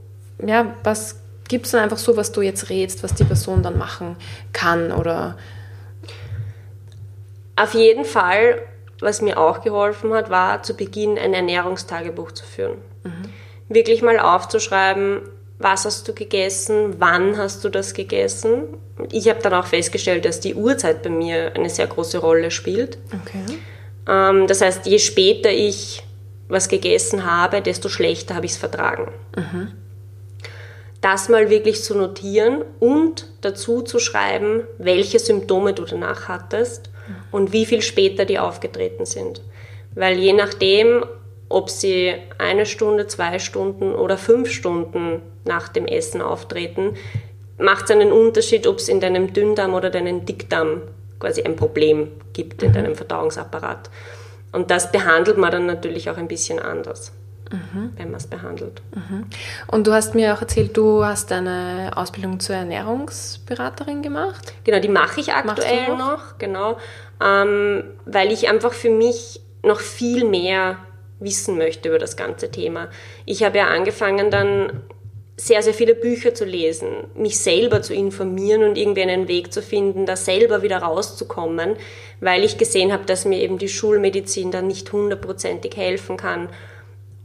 ja, 0.47 0.75
was 0.83 1.21
Gibt 1.51 1.67
es 1.67 1.73
dann 1.73 1.83
einfach 1.83 1.99
so, 1.99 2.17
was 2.17 2.31
du 2.31 2.43
jetzt 2.43 2.71
rätst, 2.71 3.03
was 3.03 3.15
die 3.15 3.25
Person 3.25 3.65
dann 3.65 3.77
machen 3.77 4.15
kann 4.53 4.93
oder? 4.93 5.37
Auf 7.57 7.75
jeden 7.75 8.05
Fall, 8.05 8.63
was 9.01 9.21
mir 9.21 9.37
auch 9.37 9.61
geholfen 9.61 10.15
hat, 10.15 10.31
war 10.31 10.63
zu 10.63 10.75
Beginn 10.75 11.19
ein 11.19 11.35
Ernährungstagebuch 11.35 12.31
zu 12.31 12.45
führen. 12.45 12.79
Mhm. 13.03 13.29
Wirklich 13.69 14.01
mal 14.01 14.21
aufzuschreiben, 14.21 15.23
was 15.59 15.85
hast 15.87 16.07
du 16.07 16.15
gegessen, 16.15 17.01
wann 17.01 17.37
hast 17.37 17.65
du 17.65 17.69
das 17.69 17.95
gegessen. 17.95 18.77
Ich 19.11 19.29
habe 19.29 19.43
dann 19.43 19.55
auch 19.55 19.67
festgestellt, 19.67 20.27
dass 20.27 20.39
die 20.39 20.55
Uhrzeit 20.55 21.03
bei 21.03 21.11
mir 21.11 21.57
eine 21.57 21.69
sehr 21.69 21.89
große 21.89 22.19
Rolle 22.19 22.53
spielt. 22.53 22.97
Okay. 23.09 23.59
Ähm, 24.09 24.47
das 24.47 24.61
heißt, 24.61 24.87
je 24.87 25.01
später 25.01 25.51
ich 25.51 26.05
was 26.47 26.69
gegessen 26.69 27.29
habe, 27.29 27.61
desto 27.61 27.89
schlechter 27.89 28.37
habe 28.37 28.47
ich 28.47 28.53
es 28.53 28.59
vertragen. 28.59 29.11
Mhm 29.35 29.73
das 31.01 31.29
mal 31.29 31.49
wirklich 31.49 31.83
zu 31.83 31.97
notieren 31.97 32.63
und 32.79 33.27
dazu 33.41 33.83
zu 33.83 33.99
schreiben, 33.99 34.65
welche 34.79 35.19
Symptome 35.19 35.73
du 35.73 35.85
danach 35.85 36.29
hattest 36.29 36.91
und 37.33 37.53
wie 37.53 37.67
viel 37.67 37.83
später 37.83 38.25
die 38.25 38.39
aufgetreten 38.39 39.07
sind. 39.07 39.41
Weil 39.95 40.19
je 40.19 40.33
nachdem, 40.33 41.05
ob 41.49 41.71
sie 41.71 42.15
eine 42.39 42.67
Stunde, 42.67 43.07
zwei 43.07 43.39
Stunden 43.39 43.95
oder 43.95 44.17
fünf 44.19 44.51
Stunden 44.51 45.23
nach 45.45 45.69
dem 45.69 45.87
Essen 45.87 46.21
auftreten, 46.21 46.95
macht 47.59 47.85
es 47.85 47.91
einen 47.91 48.13
Unterschied, 48.13 48.67
ob 48.67 48.79
es 48.79 48.89
in 48.89 49.01
deinem 49.01 49.33
Dünndarm 49.33 49.75
oder 49.75 49.91
deinem 49.91 50.25
Dickdarm 50.25 50.83
quasi 51.19 51.43
ein 51.43 51.57
Problem 51.57 52.09
gibt 52.33 52.63
in 52.63 52.71
mhm. 52.71 52.75
deinem 52.75 52.95
Verdauungsapparat. 52.95 53.91
Und 54.53 54.71
das 54.71 54.91
behandelt 54.91 55.39
man 55.39 55.51
dann 55.51 55.67
natürlich 55.67 56.11
auch 56.11 56.17
ein 56.17 56.29
bisschen 56.29 56.59
anders. 56.59 57.13
Mhm. 57.51 57.93
wenn 57.97 58.11
man 58.11 58.21
es 58.21 58.27
behandelt. 58.27 58.83
Mhm. 58.95 59.27
Und 59.67 59.87
du 59.87 59.93
hast 59.93 60.15
mir 60.15 60.35
auch 60.35 60.41
erzählt, 60.41 60.77
du 60.77 61.05
hast 61.05 61.33
eine 61.33 61.93
Ausbildung 61.95 62.41
zur 62.41 62.57
Ernährungsberaterin 62.57 64.03
gemacht. 64.03 64.55
Genau, 64.65 64.81
die 64.81 64.89
mache 64.89 65.21
ich 65.21 65.33
aktuell 65.33 65.89
noch? 65.89 65.99
noch? 65.99 66.39
genau, 66.39 66.79
ähm, 67.23 67.85
weil 68.07 68.33
ich 68.33 68.49
einfach 68.49 68.73
für 68.73 68.91
mich 68.91 69.41
noch 69.63 69.81
viel 69.81 70.25
mehr 70.25 70.79
wissen 71.19 71.59
möchte 71.59 71.91
über 71.91 71.99
das 71.99 72.17
ganze 72.17 72.51
Thema. 72.51 72.89
Ich 73.27 73.43
habe 73.43 73.59
ja 73.59 73.67
angefangen 73.67 74.31
dann 74.31 74.83
sehr, 75.37 75.63
sehr 75.63 75.73
viele 75.73 75.95
Bücher 75.95 76.35
zu 76.35 76.45
lesen, 76.45 76.89
mich 77.15 77.39
selber 77.39 77.81
zu 77.81 77.95
informieren 77.95 78.63
und 78.63 78.77
irgendwie 78.77 79.03
einen 79.03 79.27
Weg 79.27 79.53
zu 79.53 79.63
finden, 79.63 80.05
da 80.05 80.15
selber 80.15 80.63
wieder 80.63 80.79
rauszukommen, 80.79 81.77
weil 82.21 82.45
ich 82.45 82.59
gesehen 82.59 82.93
habe, 82.93 83.07
dass 83.07 83.25
mir 83.25 83.39
eben 83.39 83.57
die 83.57 83.69
Schulmedizin 83.69 84.51
dann 84.51 84.67
nicht 84.67 84.93
hundertprozentig 84.93 85.77
helfen 85.77 86.19
kann 86.19 86.51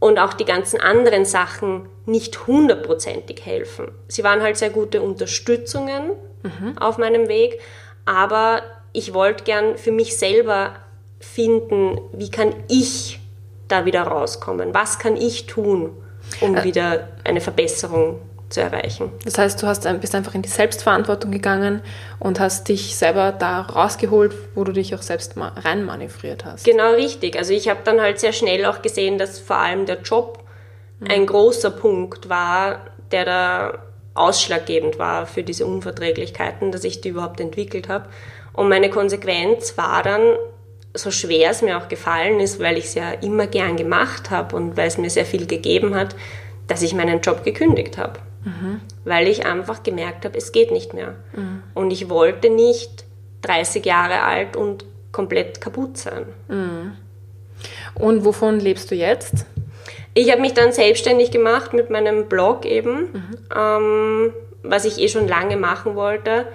und 0.05 0.19
auch 0.19 0.33
die 0.33 0.45
ganzen 0.45 0.79
anderen 0.79 1.25
Sachen 1.25 1.89
nicht 2.05 2.45
hundertprozentig 2.45 3.43
helfen. 3.43 3.91
Sie 4.07 4.23
waren 4.23 4.43
halt 4.43 4.55
sehr 4.55 4.69
gute 4.69 5.01
Unterstützungen 5.01 6.11
mhm. 6.43 6.77
auf 6.77 6.99
meinem 6.99 7.27
Weg, 7.27 7.59
aber 8.05 8.61
ich 8.93 9.15
wollte 9.15 9.43
gern 9.43 9.77
für 9.77 9.91
mich 9.91 10.17
selber 10.17 10.75
finden, 11.19 11.99
wie 12.13 12.29
kann 12.29 12.53
ich 12.67 13.19
da 13.67 13.85
wieder 13.85 14.03
rauskommen? 14.03 14.75
Was 14.75 14.99
kann 14.99 15.17
ich 15.17 15.47
tun? 15.47 15.97
um 16.41 16.63
wieder 16.63 17.09
eine 17.23 17.41
Verbesserung 17.41 18.19
zu 18.55 18.61
erreichen. 18.61 19.11
Das 19.23 19.37
heißt, 19.37 19.61
du 19.61 19.67
hast, 19.67 19.87
bist 20.01 20.15
einfach 20.15 20.33
in 20.33 20.41
die 20.41 20.49
Selbstverantwortung 20.49 21.31
gegangen 21.31 21.81
und 22.19 22.39
hast 22.39 22.67
dich 22.67 22.95
selber 22.95 23.31
da 23.31 23.61
rausgeholt, 23.61 24.33
wo 24.55 24.63
du 24.63 24.71
dich 24.71 24.95
auch 24.95 25.01
selbst 25.01 25.35
reinmanövriert 25.37 26.45
hast. 26.45 26.65
Genau, 26.65 26.93
richtig. 26.93 27.37
Also 27.37 27.53
ich 27.53 27.69
habe 27.69 27.81
dann 27.83 28.01
halt 28.01 28.19
sehr 28.19 28.33
schnell 28.33 28.65
auch 28.65 28.81
gesehen, 28.81 29.17
dass 29.17 29.39
vor 29.39 29.57
allem 29.57 29.85
der 29.85 30.01
Job 30.01 30.43
mhm. 30.99 31.07
ein 31.11 31.25
großer 31.27 31.69
Punkt 31.69 32.29
war, 32.29 32.79
der 33.11 33.25
da 33.25 33.79
ausschlaggebend 34.15 34.97
war 34.97 35.27
für 35.27 35.43
diese 35.43 35.65
Unverträglichkeiten, 35.65 36.71
dass 36.71 36.83
ich 36.85 37.01
die 37.01 37.09
überhaupt 37.09 37.39
entwickelt 37.41 37.89
habe. 37.89 38.05
Und 38.53 38.69
meine 38.69 38.89
Konsequenz 38.89 39.77
war 39.77 40.01
dann, 40.01 40.21
so 40.93 41.11
schwer 41.11 41.51
es 41.51 41.61
mir 41.61 41.77
auch 41.77 41.89
gefallen 41.89 42.39
ist, 42.39 42.61
weil 42.61 42.77
ich 42.77 42.85
es 42.85 42.93
ja 42.93 43.11
immer 43.11 43.47
gern 43.47 43.75
gemacht 43.75 44.31
habe 44.31 44.55
und 44.55 44.77
weil 44.77 44.87
es 44.87 44.97
mir 44.97 45.09
sehr 45.09 45.25
viel 45.25 45.45
gegeben 45.45 45.93
hat, 45.93 46.15
dass 46.67 46.81
ich 46.81 46.93
meinen 46.93 47.19
Job 47.19 47.43
gekündigt 47.43 47.97
habe. 47.97 48.19
Mhm. 48.45 48.79
Weil 49.03 49.27
ich 49.27 49.45
einfach 49.45 49.83
gemerkt 49.83 50.23
habe, 50.23 50.37
es 50.37 50.51
geht 50.51 50.71
nicht 50.71 50.93
mehr. 50.93 51.15
Mhm. 51.33 51.63
Und 51.73 51.91
ich 51.91 52.09
wollte 52.09 52.49
nicht 52.49 53.05
30 53.41 53.85
Jahre 53.85 54.21
alt 54.21 54.55
und 54.55 54.85
komplett 55.11 55.59
kaputt 55.61 55.97
sein. 55.97 56.25
Mhm. 56.47 56.93
Und 57.95 58.25
wovon 58.25 58.59
lebst 58.59 58.91
du 58.91 58.95
jetzt? 58.95 59.45
Ich 60.13 60.31
habe 60.31 60.41
mich 60.41 60.53
dann 60.53 60.71
selbstständig 60.71 61.31
gemacht 61.31 61.73
mit 61.73 61.89
meinem 61.89 62.27
Blog 62.27 62.65
eben, 62.65 63.37
ähm, 63.55 64.33
was 64.63 64.85
ich 64.85 64.99
eh 64.99 65.09
schon 65.09 65.27
lange 65.27 65.57
machen 65.57 65.95
wollte, 65.95 66.47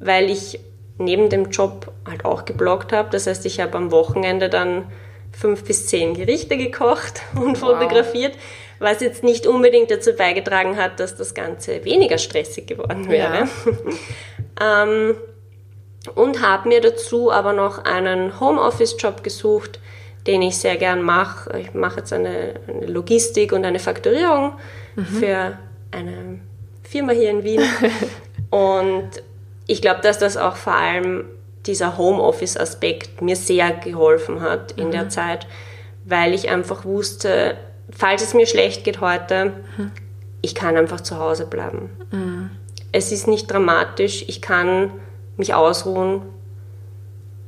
weil 0.00 0.28
ich 0.28 0.60
neben 0.98 1.28
dem 1.30 1.50
Job 1.50 1.92
halt 2.08 2.24
auch 2.24 2.44
gebloggt 2.44 2.92
habe. 2.92 3.10
Das 3.10 3.26
heißt, 3.26 3.46
ich 3.46 3.60
habe 3.60 3.76
am 3.76 3.90
Wochenende 3.90 4.48
dann 4.48 4.84
fünf 5.32 5.64
bis 5.64 5.86
zehn 5.86 6.14
Gerichte 6.14 6.56
gekocht 6.56 7.22
und 7.34 7.60
wow. 7.62 7.70
fotografiert, 7.70 8.34
was 8.80 9.00
jetzt 9.00 9.22
nicht 9.22 9.46
unbedingt 9.46 9.90
dazu 9.90 10.14
beigetragen 10.14 10.76
hat, 10.76 10.98
dass 10.98 11.14
das 11.14 11.34
Ganze 11.34 11.84
weniger 11.84 12.18
stressig 12.18 12.66
geworden 12.66 13.08
wäre. 13.08 13.46
Ja. 14.58 14.78
ähm, 14.82 15.14
und 16.14 16.40
habe 16.40 16.68
mir 16.68 16.80
dazu 16.80 17.30
aber 17.30 17.52
noch 17.52 17.84
einen 17.84 18.40
Homeoffice-Job 18.40 19.22
gesucht, 19.22 19.78
den 20.26 20.40
ich 20.40 20.56
sehr 20.56 20.76
gern 20.76 21.02
mache. 21.02 21.58
Ich 21.58 21.74
mache 21.74 22.00
jetzt 22.00 22.12
eine, 22.12 22.54
eine, 22.66 22.86
Logistik 22.86 23.52
und 23.52 23.64
eine 23.66 23.78
Fakturierung 23.78 24.54
mhm. 24.96 25.04
für 25.04 25.58
eine 25.90 26.40
Firma 26.82 27.12
hier 27.12 27.30
in 27.30 27.44
Wien. 27.44 27.62
und 28.50 29.10
ich 29.66 29.82
glaube, 29.82 30.00
dass 30.00 30.18
das 30.18 30.38
auch 30.38 30.56
vor 30.56 30.74
allem 30.74 31.26
dieser 31.66 31.98
Homeoffice-Aspekt 31.98 33.20
mir 33.20 33.36
sehr 33.36 33.72
geholfen 33.72 34.40
hat 34.40 34.72
in 34.72 34.86
mhm. 34.86 34.92
der 34.92 35.08
Zeit, 35.10 35.46
weil 36.06 36.32
ich 36.32 36.48
einfach 36.48 36.86
wusste, 36.86 37.58
falls 37.90 38.22
es 38.22 38.34
mir 38.34 38.46
schlecht 38.46 38.84
geht 38.84 39.00
heute, 39.00 39.52
mhm. 39.76 39.92
ich 40.42 40.54
kann 40.54 40.76
einfach 40.76 41.00
zu 41.00 41.18
Hause 41.18 41.46
bleiben. 41.46 41.90
Mhm. 42.10 42.50
Es 42.92 43.12
ist 43.12 43.28
nicht 43.28 43.50
dramatisch, 43.50 44.24
ich 44.26 44.42
kann 44.42 44.90
mich 45.36 45.54
ausruhen 45.54 46.22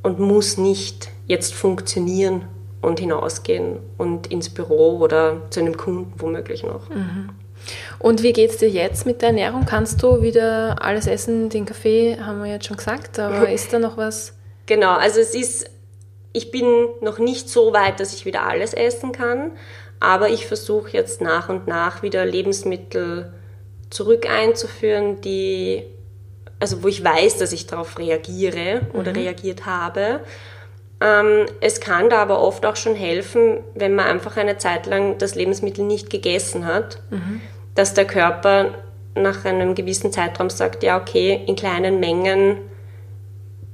und 0.03 0.21
muss 0.21 0.57
nicht 0.57 1.09
jetzt 1.27 1.55
funktionieren 1.55 2.47
und 2.81 3.01
hinausgehen 3.01 3.79
und 3.97 4.27
ins 4.27 4.51
Büro 4.51 4.99
oder 4.99 5.43
zu 5.51 5.61
einem 5.61 5.77
Kunden 5.77 6.13
womöglich 6.17 6.65
noch. 6.65 6.89
Mhm. 6.91 7.31
Und 7.99 8.23
wie 8.25 8.33
geht 8.33 8.51
es 8.51 8.57
dir 8.57 8.69
jetzt 8.69 9.07
mit 9.07 9.23
der 9.23 9.29
Ernährung? 9.29 9.65
Kannst 9.67 10.03
du 10.03 10.21
wieder 10.21 10.83
alles 10.83 11.07
essen? 11.07 11.49
Den 11.49 11.65
Kaffee 11.65 12.19
haben 12.21 12.43
wir 12.43 12.51
jetzt 12.51 12.67
schon 12.67 12.77
gesagt, 12.77 13.19
aber 13.19 13.49
ist 13.53 13.73
da 13.73 13.79
noch 13.79 13.97
was? 13.97 14.35
Genau, 14.67 14.93
also 14.93 15.21
es 15.21 15.35
ist, 15.35 15.71
ich 16.33 16.51
bin 16.51 16.65
noch 17.01 17.19
nicht 17.19 17.49
so 17.49 17.73
weit, 17.73 18.01
dass 18.01 18.15
ich 18.15 18.25
wieder 18.25 18.47
alles 18.47 18.75
essen 18.75 19.13
kann, 19.13 19.53
aber 20.01 20.31
ich 20.31 20.47
versuche 20.47 20.91
jetzt 20.91 21.21
nach 21.21 21.49
und 21.49 21.67
nach 21.67 22.03
wieder 22.03 22.25
Lebensmittel 22.25 23.33
zurück 23.91 24.29
einzuführen, 24.29 25.21
die, 25.21 25.85
also 26.59 26.83
wo 26.83 26.89
ich 26.89 27.05
weiß, 27.05 27.39
dass 27.39 27.53
ich 27.53 27.67
darauf 27.67 27.99
reagiere 27.99 28.83
oder 28.95 29.11
mhm. 29.11 29.19
reagiert 29.19 29.67
habe. 29.67 30.21
Ähm, 31.01 31.47
es 31.61 31.81
kann 31.81 32.09
da 32.09 32.23
aber 32.23 32.41
oft 32.41 32.65
auch 32.65 32.77
schon 32.77 32.95
helfen, 32.95 33.59
wenn 33.75 33.95
man 33.95 34.07
einfach 34.07 34.37
eine 34.37 34.57
Zeit 34.57 34.87
lang 34.87 35.19
das 35.19 35.35
Lebensmittel 35.35 35.85
nicht 35.85 36.11
gegessen 36.11 36.67
hat. 36.67 37.01
Mhm 37.11 37.41
dass 37.75 37.95
der 37.95 38.07
Körper 38.07 38.75
nach 39.15 39.45
einem 39.45 39.75
gewissen 39.75 40.13
Zeitraum 40.13 40.51
sagt, 40.51 40.83
ja, 40.83 41.01
okay, 41.01 41.43
in 41.47 41.57
kleinen 41.57 42.01
Mengen 42.01 42.59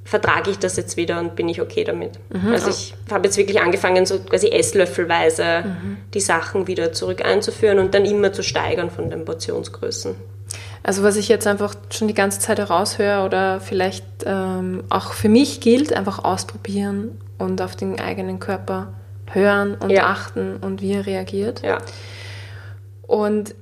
vertrage 0.09 0.51
ich 0.51 0.59
das 0.59 0.77
jetzt 0.77 0.97
wieder 0.97 1.21
und 1.21 1.37
bin 1.37 1.51
ich 1.51 1.61
okay 1.61 1.85
damit. 1.85 2.13
Mhm. 2.31 2.53
Also 2.53 2.71
ich 2.71 2.95
habe 3.11 3.27
jetzt 3.27 3.37
wirklich 3.37 3.61
angefangen, 3.61 4.07
so 4.07 4.19
quasi 4.21 4.49
esslöffelweise 4.49 5.65
mhm. 5.65 5.99
die 6.15 6.21
Sachen 6.21 6.67
wieder 6.67 6.93
zurück 6.93 7.23
einzuführen 7.23 7.79
und 7.79 7.93
dann 7.93 8.07
immer 8.07 8.33
zu 8.33 8.43
steigern 8.43 8.91
von 8.91 9.11
den 9.11 9.27
Portionsgrößen. 9.27 10.15
Also 10.83 11.03
was 11.03 11.17
ich 11.17 11.29
jetzt 11.29 11.47
einfach 11.47 11.75
schon 11.91 12.09
die 12.09 12.15
ganze 12.15 12.41
Zeit 12.41 12.59
heraushöre 12.59 13.27
oder 13.27 13.61
vielleicht 13.61 14.07
ähm, 14.25 14.85
auch 14.89 15.13
für 15.13 15.29
mich 15.29 15.61
gilt, 15.61 15.93
einfach 15.93 16.25
ausprobieren 16.25 17.21
und 17.37 17.61
auf 17.61 17.77
den 17.77 18.01
eigenen 18.01 18.39
Körper 18.39 18.95
hören 19.27 19.75
und 19.75 19.91
ja. 19.91 20.07
achten 20.07 20.57
und 20.57 20.81
wie 20.81 20.95
er 20.95 21.05
reagiert. 21.05 21.61
Ja. 21.63 21.79
Und 23.03 23.55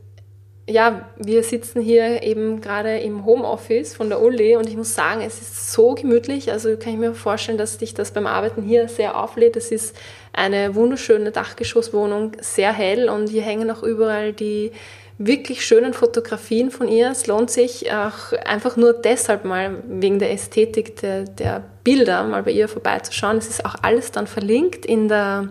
ja, 0.68 1.08
wir 1.16 1.44
sitzen 1.44 1.80
hier 1.80 2.24
eben 2.24 2.60
gerade 2.60 2.98
im 2.98 3.24
Homeoffice 3.24 3.94
von 3.94 4.08
der 4.08 4.20
Uli 4.20 4.56
und 4.56 4.68
ich 4.68 4.76
muss 4.76 4.94
sagen, 4.94 5.20
es 5.20 5.40
ist 5.40 5.72
so 5.72 5.94
gemütlich. 5.94 6.50
Also 6.50 6.76
kann 6.76 6.94
ich 6.94 6.98
mir 6.98 7.14
vorstellen, 7.14 7.56
dass 7.56 7.78
dich 7.78 7.94
das 7.94 8.10
beim 8.10 8.26
Arbeiten 8.26 8.62
hier 8.62 8.88
sehr 8.88 9.16
auflädt. 9.16 9.56
Es 9.56 9.70
ist 9.70 9.96
eine 10.32 10.74
wunderschöne 10.74 11.30
Dachgeschosswohnung, 11.30 12.32
sehr 12.40 12.72
hell 12.72 13.08
und 13.08 13.28
hier 13.28 13.42
hängen 13.42 13.70
auch 13.70 13.84
überall 13.84 14.32
die 14.32 14.72
wirklich 15.18 15.64
schönen 15.64 15.94
Fotografien 15.94 16.72
von 16.72 16.88
ihr. 16.88 17.12
Es 17.12 17.28
lohnt 17.28 17.50
sich 17.50 17.92
auch 17.92 18.32
einfach 18.44 18.76
nur 18.76 18.92
deshalb 18.92 19.44
mal 19.44 19.82
wegen 19.86 20.18
der 20.18 20.32
Ästhetik 20.32 20.96
der, 20.96 21.22
der 21.22 21.62
Bilder 21.84 22.24
mal 22.24 22.42
bei 22.42 22.50
ihr 22.50 22.66
vorbeizuschauen. 22.66 23.38
Es 23.38 23.48
ist 23.48 23.64
auch 23.64 23.76
alles 23.82 24.10
dann 24.10 24.26
verlinkt 24.26 24.84
in 24.84 25.06
der 25.06 25.48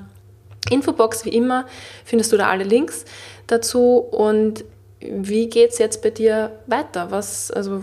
Infobox, 0.69 1.25
wie 1.25 1.29
immer, 1.29 1.65
findest 2.03 2.33
du 2.33 2.37
da 2.37 2.49
alle 2.49 2.63
Links 2.63 3.05
dazu 3.47 3.97
und 3.97 4.65
wie 5.11 5.49
geht 5.49 5.71
es 5.71 5.77
jetzt 5.77 6.01
bei 6.01 6.09
dir 6.09 6.51
weiter? 6.67 7.11
Was, 7.11 7.51
also, 7.51 7.81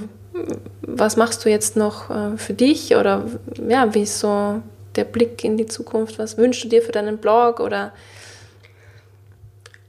was 0.82 1.16
machst 1.16 1.44
du 1.44 1.50
jetzt 1.50 1.76
noch 1.76 2.10
äh, 2.10 2.36
für 2.36 2.54
dich? 2.54 2.96
Oder 2.96 3.24
ja, 3.68 3.94
wie 3.94 4.02
ist 4.02 4.18
so 4.18 4.62
der 4.96 5.04
Blick 5.04 5.44
in 5.44 5.56
die 5.56 5.66
Zukunft? 5.66 6.18
Was 6.18 6.36
wünschst 6.36 6.64
du 6.64 6.68
dir 6.68 6.82
für 6.82 6.92
deinen 6.92 7.18
Blog? 7.18 7.60
Oder 7.60 7.92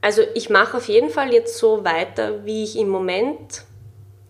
also 0.02 0.22
ich 0.34 0.50
mache 0.50 0.78
auf 0.78 0.90
jeden 0.90 1.10
Fall 1.10 1.34
jetzt 1.34 1.58
so 1.58 1.86
weiter, 1.86 2.44
wie 2.46 2.64
ich 2.64 2.78
im 2.78 2.90
Moment 2.90 3.64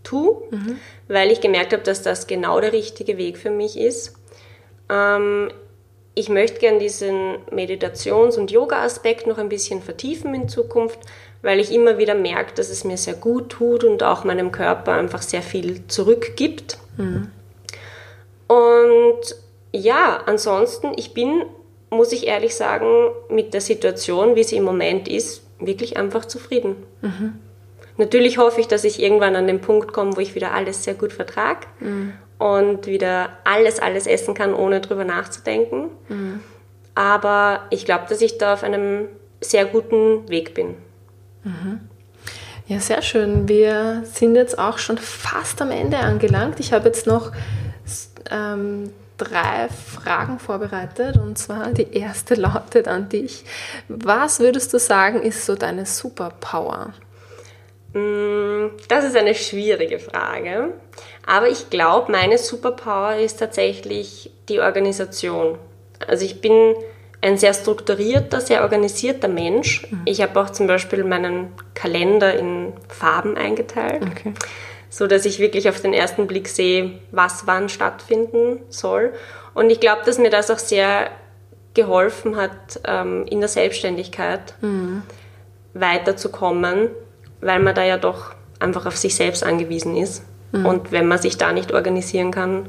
tue, 0.04 0.44
mhm. 0.52 0.80
weil 1.08 1.32
ich 1.32 1.42
gemerkt 1.42 1.74
habe, 1.74 1.82
dass 1.82 2.04
das 2.04 2.28
genau 2.28 2.60
der 2.60 2.74
richtige 2.74 3.18
Weg 3.18 3.38
für 3.38 3.50
mich 3.50 3.78
ist. 3.78 4.14
Ähm, 4.90 5.50
ich 6.14 6.30
möchte 6.30 6.60
gerne 6.60 6.78
diesen 6.78 7.38
Meditations- 7.50 8.38
und 8.38 8.52
Yoga-Aspekt 8.52 9.26
noch 9.26 9.40
ein 9.40 9.50
bisschen 9.50 9.82
vertiefen 9.82 10.36
in 10.36 10.48
Zukunft, 10.48 11.00
weil 11.44 11.60
ich 11.60 11.72
immer 11.72 12.00
wieder 12.00 12.16
merke, 12.16 12.56
dass 12.56 12.70
es 12.70 12.84
mir 12.86 12.98
sehr 12.98 13.14
gut 13.14 13.50
tut 13.50 13.84
und 13.84 14.02
auch 14.02 14.24
meinem 14.24 14.52
Körper 14.52 14.94
einfach 14.94 15.22
sehr 15.22 15.44
viel 15.44 15.86
zurückgibt. 15.88 16.80
Mhm. 16.98 17.30
Und 18.48 19.36
ja, 19.74 20.22
ansonsten, 20.26 20.94
ich 20.96 21.14
bin, 21.14 21.44
muss 21.90 22.14
ich 22.14 22.28
ehrlich 22.28 22.56
sagen, 22.56 22.88
mit 23.30 23.54
der 23.54 23.62
Situation, 23.62 24.36
wie 24.36 24.44
sie 24.44 24.56
im 24.56 24.64
Moment 24.64 25.08
ist, 25.08 25.44
wirklich 25.60 25.98
einfach 25.98 26.26
zufrieden. 26.26 26.78
Mhm. 27.02 27.34
Natürlich 27.98 28.38
hoffe 28.38 28.62
ich, 28.62 28.68
dass 28.68 28.86
ich 28.86 29.02
irgendwann 29.02 29.36
an 29.36 29.46
den 29.46 29.60
Punkt 29.62 29.94
komme, 29.94 30.16
wo 30.16 30.22
ich 30.22 30.36
wieder 30.36 30.54
alles 30.54 30.84
sehr 30.84 30.94
gut 30.94 31.12
vertrage 31.12 31.68
mhm. 31.80 32.14
und 32.40 32.88
wieder 32.88 33.30
alles, 33.44 33.80
alles 33.80 34.08
essen 34.08 34.34
kann, 34.34 34.54
ohne 34.54 34.80
drüber 34.80 35.04
nachzudenken. 35.04 35.90
Mhm. 36.08 36.40
Aber 36.96 37.64
ich 37.70 37.86
glaube, 37.86 38.06
dass 38.08 38.22
ich 38.22 38.38
da 38.38 38.54
auf 38.54 38.64
einem 38.64 39.10
sehr 39.42 39.66
guten 39.66 40.30
Weg 40.30 40.54
bin. 40.54 40.76
Ja, 42.68 42.80
sehr 42.80 43.02
schön. 43.02 43.50
Wir 43.50 44.04
sind 44.06 44.36
jetzt 44.36 44.58
auch 44.58 44.78
schon 44.78 44.98
fast 44.98 45.62
am 45.62 45.72
Ende 45.72 45.98
angelangt. 45.98 46.60
Ich 46.60 46.72
habe 46.72 46.86
jetzt 46.86 47.06
noch 47.06 47.32
ähm, 48.32 48.92
drei 49.18 49.68
Fragen 49.70 50.40
vorbereitet 50.40 51.18
und 51.18 51.38
zwar 51.38 51.72
die 51.72 51.94
erste 51.94 52.36
lautet 52.36 52.88
an 52.88 53.10
dich. 53.10 53.46
Was 53.88 54.40
würdest 54.40 54.74
du 54.74 54.80
sagen, 54.80 55.22
ist 55.22 55.46
so 55.46 55.56
deine 55.56 55.86
Superpower? 55.86 56.94
Mm, 57.94 58.70
das 58.88 59.06
ist 59.06 59.16
eine 59.16 59.36
schwierige 59.36 60.00
Frage, 60.00 60.74
aber 61.26 61.50
ich 61.50 61.70
glaube, 61.70 62.12
meine 62.12 62.38
Superpower 62.38 63.18
ist 63.18 63.40
tatsächlich 63.40 64.32
die 64.50 64.60
Organisation. 64.60 65.58
Also 66.08 66.26
ich 66.26 66.42
bin 66.42 66.76
ein 67.24 67.38
sehr 67.38 67.54
strukturierter, 67.54 68.42
sehr 68.42 68.64
organisierter 68.64 69.28
Mensch. 69.28 69.88
Mhm. 69.90 70.02
Ich 70.06 70.22
habe 70.22 70.40
auch 70.40 70.50
zum 70.50 70.68
Beispiel 70.68 71.04
meinen 71.04 71.54
Kalender 71.74 72.38
in 72.38 72.74
Farben 72.90 73.38
eingeteilt. 73.38 74.04
Okay 74.04 74.34
so 74.94 75.08
dass 75.08 75.26
ich 75.26 75.40
wirklich 75.40 75.68
auf 75.68 75.82
den 75.82 75.92
ersten 75.92 76.28
Blick 76.28 76.48
sehe, 76.48 77.00
was 77.10 77.48
wann 77.48 77.68
stattfinden 77.68 78.60
soll. 78.70 79.14
Und 79.56 79.72
ich 79.72 79.80
glaube, 79.80 80.04
dass 80.06 80.20
mir 80.20 80.30
das 80.30 80.52
auch 80.52 80.60
sehr 80.60 81.10
geholfen 81.74 82.38
hat, 82.38 82.80
ähm, 82.86 83.26
in 83.28 83.40
der 83.40 83.50
Selbstständigkeit 83.50 84.54
mhm. 84.62 85.02
weiterzukommen, 85.74 86.90
weil 87.42 87.60
man 87.60 87.74
da 87.74 87.84
ja 87.84 87.98
doch 87.98 88.36
einfach 88.60 88.86
auf 88.86 88.96
sich 88.96 89.16
selbst 89.16 89.44
angewiesen 89.44 89.98
ist. 89.98 90.26
Mhm. 90.52 90.68
Und 90.68 90.92
wenn 90.92 91.08
man 91.08 91.18
sich 91.18 91.38
da 91.38 91.54
nicht 91.54 91.74
organisieren 91.74 92.30
kann, 92.30 92.68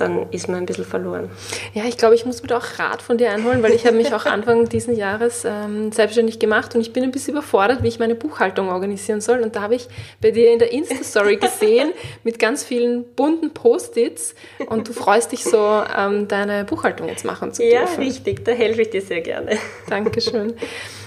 dann 0.00 0.30
ist 0.30 0.48
man 0.48 0.58
ein 0.58 0.66
bisschen 0.66 0.84
verloren. 0.84 1.30
Ja, 1.74 1.84
ich 1.84 1.96
glaube, 1.96 2.14
ich 2.14 2.24
muss 2.24 2.42
mir 2.42 2.48
da 2.48 2.58
auch 2.58 2.78
Rat 2.78 3.02
von 3.02 3.18
dir 3.18 3.30
einholen, 3.30 3.62
weil 3.62 3.72
ich 3.72 3.86
habe 3.86 3.96
mich 3.96 4.14
auch 4.14 4.24
Anfang 4.26 4.68
dieses 4.68 4.96
Jahres 4.96 5.44
ähm, 5.44 5.92
selbstständig 5.92 6.38
gemacht 6.38 6.74
und 6.74 6.80
ich 6.80 6.92
bin 6.92 7.02
ein 7.02 7.10
bisschen 7.10 7.34
überfordert, 7.34 7.82
wie 7.82 7.88
ich 7.88 7.98
meine 7.98 8.14
Buchhaltung 8.14 8.68
organisieren 8.68 9.20
soll. 9.20 9.40
Und 9.40 9.56
da 9.56 9.62
habe 9.62 9.74
ich 9.74 9.88
bei 10.20 10.30
dir 10.30 10.52
in 10.52 10.58
der 10.58 10.72
Insta-Story 10.72 11.36
gesehen 11.36 11.92
mit 12.24 12.38
ganz 12.38 12.64
vielen 12.64 13.04
bunten 13.14 13.52
Post-its 13.52 14.34
und 14.68 14.88
du 14.88 14.92
freust 14.92 15.32
dich 15.32 15.44
so, 15.44 15.82
ähm, 15.96 16.28
deine 16.28 16.64
Buchhaltung 16.64 17.08
jetzt 17.08 17.24
machen 17.24 17.52
zu 17.52 17.62
dürfen. 17.62 17.74
Ja, 17.74 17.84
richtig, 17.98 18.44
da 18.44 18.52
helfe 18.52 18.82
ich 18.82 18.90
dir 18.90 19.02
sehr 19.02 19.20
gerne. 19.20 19.58
Dankeschön. 19.88 20.54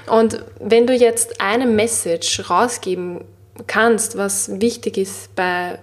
Und 0.07 0.43
wenn 0.59 0.87
du 0.87 0.93
jetzt 0.93 1.39
eine 1.39 1.65
Message 1.65 2.49
rausgeben 2.49 3.23
kannst, 3.67 4.17
was 4.17 4.59
wichtig 4.59 4.97
ist 4.97 5.35
bei 5.35 5.79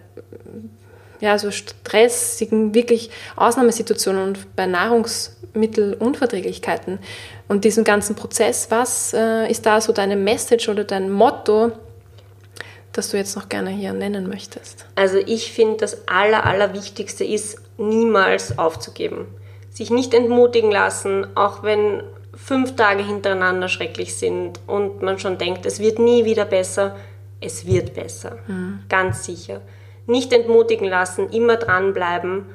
ja, 1.21 1.39
so 1.39 1.51
stressigen, 1.51 2.75
wirklich 2.75 3.11
Ausnahmesituationen 3.37 4.23
und 4.23 4.57
bei 4.57 4.67
Nahrungsmittelunverträglichkeiten 4.67 6.99
und 7.49 7.65
diesem 7.65 7.85
ganzen 7.85 8.17
Prozess, 8.17 8.71
was 8.71 9.13
äh, 9.15 9.51
ist 9.51 9.65
da 9.67 9.81
so 9.81 9.93
deine 9.93 10.17
Message 10.17 10.69
oder 10.69 10.85
dein 10.85 11.11
Motto, 11.11 11.73
das 12.93 13.11
du 13.11 13.17
jetzt 13.17 13.35
noch 13.37 13.49
gerne 13.49 13.71
hier 13.71 13.93
nennen 13.93 14.29
möchtest? 14.29 14.87
Also 14.95 15.19
ich 15.19 15.53
finde, 15.53 15.79
das 15.79 16.07
Aller, 16.09 16.47
Allerwichtigste 16.47 17.25
ist, 17.25 17.59
niemals 17.77 18.59
aufzugeben. 18.59 19.27
Sich 19.71 19.91
nicht 19.91 20.15
entmutigen 20.15 20.73
lassen, 20.73 21.27
auch 21.37 21.63
wenn 21.63 22.03
fünf 22.35 22.77
Tage 22.77 23.05
hintereinander 23.05 23.69
schrecklich 23.69 24.17
sind 24.17 24.61
und 24.67 25.03
man 25.03 25.19
schon 25.19 25.37
denkt, 25.39 25.67
es 25.67 25.81
wird 25.81 25.99
nie 25.99 26.25
wieder 26.25 26.45
besser. 26.45 26.97
Es 27.41 27.67
wird 27.67 27.95
besser, 27.95 28.39
mhm. 28.49 28.81
ganz 28.89 29.25
sicher 29.25 29.61
nicht 30.09 30.33
entmutigen 30.33 30.89
lassen, 30.89 31.31
immer 31.31 31.57
dranbleiben 31.57 32.47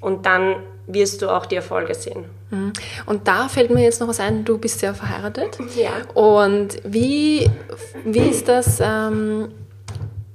und 0.00 0.26
dann 0.26 0.56
wirst 0.86 1.22
du 1.22 1.28
auch 1.28 1.46
die 1.46 1.56
Erfolge 1.56 1.94
sehen. 1.94 2.24
Mhm. 2.50 2.72
Und 3.06 3.28
da 3.28 3.48
fällt 3.48 3.70
mir 3.70 3.82
jetzt 3.82 4.00
noch 4.00 4.08
was 4.08 4.20
ein, 4.20 4.44
du 4.44 4.58
bist 4.58 4.82
ja 4.82 4.92
verheiratet. 4.92 5.58
Ja. 5.76 5.92
Und 6.14 6.78
wie, 6.84 7.48
wie 8.04 8.28
ist 8.28 8.48
das? 8.48 8.80
Ähm, 8.80 9.50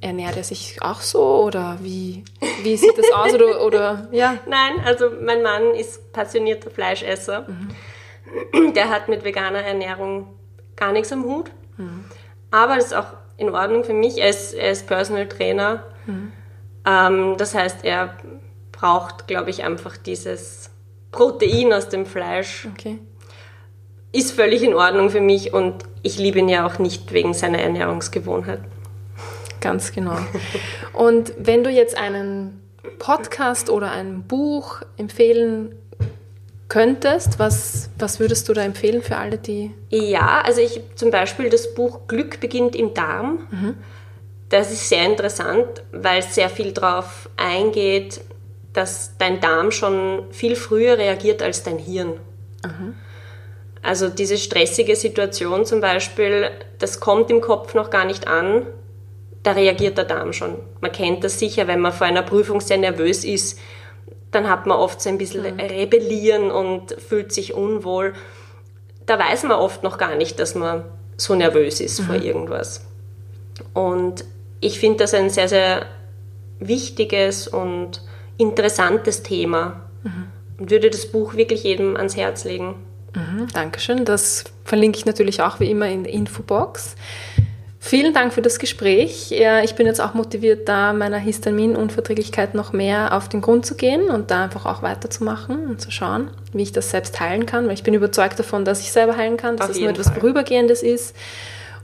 ernährt 0.02 0.38
er 0.38 0.44
sich 0.44 0.78
auch 0.82 1.02
so 1.02 1.44
oder 1.44 1.80
wie, 1.82 2.24
wie 2.62 2.78
sieht 2.78 2.96
das 2.98 3.12
aus? 3.12 3.34
Oder, 3.34 3.66
oder, 3.66 4.08
ja? 4.12 4.38
Nein, 4.48 4.74
also 4.86 5.10
mein 5.20 5.42
Mann 5.42 5.74
ist 5.74 6.14
passionierter 6.14 6.70
Fleischesser. 6.70 7.48
Mhm. 8.54 8.74
Der 8.74 8.90
hat 8.90 9.08
mit 9.08 9.24
veganer 9.24 9.62
Ernährung 9.62 10.28
gar 10.76 10.92
nichts 10.92 11.12
am 11.12 11.24
Hut. 11.24 11.50
Mhm. 11.78 12.06
Aber 12.52 12.76
das 12.76 12.86
ist 12.86 12.94
auch 12.94 13.14
in 13.38 13.50
Ordnung 13.50 13.84
für 13.84 13.94
mich. 13.94 14.20
Er 14.20 14.30
ist, 14.30 14.54
er 14.54 14.72
ist 14.72 14.88
Personal 14.88 15.28
Trainer. 15.28 15.84
Mhm. 16.06 16.32
Ähm, 16.86 17.36
das 17.38 17.56
heißt, 17.56 17.84
er 17.84 18.16
braucht, 18.72 19.28
glaube 19.28 19.50
ich, 19.50 19.64
einfach 19.64 19.98
dieses 19.98 20.70
Protein 21.12 21.74
aus 21.74 21.90
dem 21.90 22.06
Fleisch. 22.06 22.68
Okay. 22.74 23.00
Ist 24.12 24.32
völlig 24.32 24.64
in 24.64 24.74
Ordnung 24.74 25.10
für 25.10 25.22
mich 25.22 25.54
und 25.54 25.84
ich 26.04 26.18
liebe 26.18 26.40
ihn 26.40 26.50
ja 26.50 26.66
auch 26.66 26.80
nicht 26.80 27.12
wegen 27.12 27.34
seiner 27.34 27.60
Ernährungsgewohnheit. 27.60 28.60
Ganz 29.60 29.92
genau. 29.92 30.18
Und 30.94 31.34
wenn 31.38 31.64
du 31.64 31.70
jetzt 31.70 31.98
einen 31.98 32.62
Podcast 33.00 33.70
oder 33.70 33.92
ein 33.92 34.24
Buch 34.24 34.82
empfehlen 34.96 35.76
könntest, 36.68 37.40
was, 37.40 37.90
was 37.98 38.20
würdest 38.20 38.48
du 38.48 38.54
da 38.54 38.64
empfehlen 38.64 39.02
für 39.02 39.18
alle, 39.18 39.38
die. 39.38 39.72
Ja, 39.90 40.42
also 40.46 40.62
ich 40.62 40.82
zum 40.96 41.12
Beispiel 41.12 41.50
das 41.50 41.74
Buch 41.74 42.08
Glück 42.08 42.40
beginnt 42.40 42.76
im 42.76 42.94
Darm. 42.94 43.48
Mhm 43.52 43.76
das 44.50 44.72
ist 44.72 44.90
sehr 44.90 45.06
interessant, 45.06 45.84
weil 45.92 46.20
es 46.20 46.36
sehr 46.36 46.50
viel 46.50 46.72
darauf 46.72 47.30
eingeht, 47.38 48.22
dass 48.74 49.18
dein 49.18 49.40
Darm 49.40 49.72
schon 49.72 50.26
viel 50.32 50.56
früher 50.56 50.98
reagiert 50.98 51.42
als 51.42 51.64
dein 51.64 51.78
Hirn. 51.78 52.20
Mhm. 52.64 52.96
Also 53.82 54.10
diese 54.10 54.38
stressige 54.38 54.96
Situation 54.96 55.66
zum 55.66 55.80
Beispiel, 55.80 56.50
das 56.80 57.00
kommt 57.00 57.30
im 57.30 57.42
Kopf 57.42 57.74
noch 57.74 57.90
gar 57.90 58.06
nicht 58.06 58.28
an, 58.28 58.66
da 59.44 59.52
reagiert 59.52 59.98
der 59.98 60.06
Darm 60.06 60.34
schon. 60.34 60.56
Man 60.82 60.92
kennt 60.92 61.24
das 61.24 61.40
sicher, 61.40 61.68
wenn 61.68 61.80
man 61.80 61.94
vor 61.94 62.08
einer 62.08 62.24
Prüfung 62.24 62.62
sehr 62.62 62.78
nervös 62.78 63.24
ist, 63.24 63.60
dann 64.32 64.50
hat 64.50 64.66
man 64.66 64.78
oft 64.78 65.02
so 65.02 65.10
ein 65.10 65.18
bisschen 65.18 65.44
mhm. 65.44 65.60
Rebellieren 65.60 66.52
und 66.52 66.94
fühlt 67.00 67.32
sich 67.32 67.54
unwohl. 67.54 68.14
Da 69.06 69.20
weiß 69.20 69.44
man 69.44 69.54
oft 69.54 69.84
noch 69.84 69.98
gar 69.98 70.16
nicht, 70.16 70.40
dass 70.40 70.56
man 70.56 70.84
so 71.16 71.36
nervös 71.36 71.80
ist 71.80 72.02
mhm. 72.02 72.04
vor 72.06 72.16
irgendwas. 72.16 72.86
Und 73.74 74.26
ich 74.66 74.80
finde 74.80 74.98
das 74.98 75.14
ein 75.14 75.30
sehr, 75.30 75.48
sehr 75.48 75.86
wichtiges 76.60 77.48
und 77.48 78.02
interessantes 78.38 79.24
Thema 79.24 79.82
mhm. 80.04 80.28
und 80.58 80.72
würde 80.72 80.90
das 80.90 81.06
Buch 81.06 81.36
wirklich 81.36 81.64
jedem 81.64 81.96
ans 81.96 82.18
Herz 82.18 82.44
legen. 82.44 82.76
Mhm, 83.14 83.48
Dankeschön. 83.54 84.06
Das 84.06 84.46
verlinke 84.64 84.98
ich 84.98 85.06
natürlich 85.06 85.42
auch 85.42 85.60
wie 85.60 85.70
immer 85.70 85.88
in 85.88 86.04
der 86.04 86.14
Infobox. 86.14 86.96
Vielen 87.80 88.16
Dank 88.16 88.34
für 88.34 88.42
das 88.42 88.58
Gespräch. 88.58 89.32
Ich 89.64 89.76
bin 89.76 89.86
jetzt 89.86 90.02
auch 90.02 90.16
motiviert, 90.16 90.68
da 90.68 90.92
meiner 90.92 91.20
Histaminunverträglichkeit 91.20 92.56
noch 92.56 92.74
mehr 92.74 93.16
auf 93.16 93.30
den 93.30 93.42
Grund 93.42 93.68
zu 93.68 93.76
gehen 93.76 94.10
und 94.10 94.32
da 94.32 94.46
einfach 94.46 94.66
auch 94.66 94.82
weiterzumachen 94.82 95.68
und 95.68 95.80
zu 95.80 95.92
schauen, 95.92 96.32
wie 96.52 96.64
ich 96.64 96.72
das 96.72 96.90
selbst 96.90 97.20
heilen 97.20 97.46
kann, 97.46 97.68
weil 97.68 97.76
ich 97.76 97.84
bin 97.84 97.94
überzeugt 97.94 98.40
davon, 98.40 98.66
dass 98.66 98.82
ich 98.82 98.92
selber 98.92 99.16
heilen 99.16 99.38
kann, 99.38 99.56
dass 99.56 99.68
es 99.68 99.74
das 99.74 99.82
nur 99.82 99.92
etwas 99.92 100.08
Fall. 100.08 100.20
Vorübergehendes 100.20 100.82
ist 100.82 101.16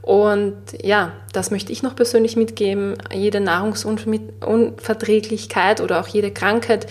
und 0.02 0.58
ja, 0.82 1.12
das 1.32 1.52
möchte 1.52 1.72
ich 1.72 1.84
noch 1.84 1.96
persönlich 1.96 2.36
mitgeben. 2.36 2.98
Jede 3.14 3.40
Nahrungsunverträglichkeit 3.40 5.82
oder 5.82 6.02
auch 6.02 6.08
jede 6.08 6.32
Krankheit 6.32 6.88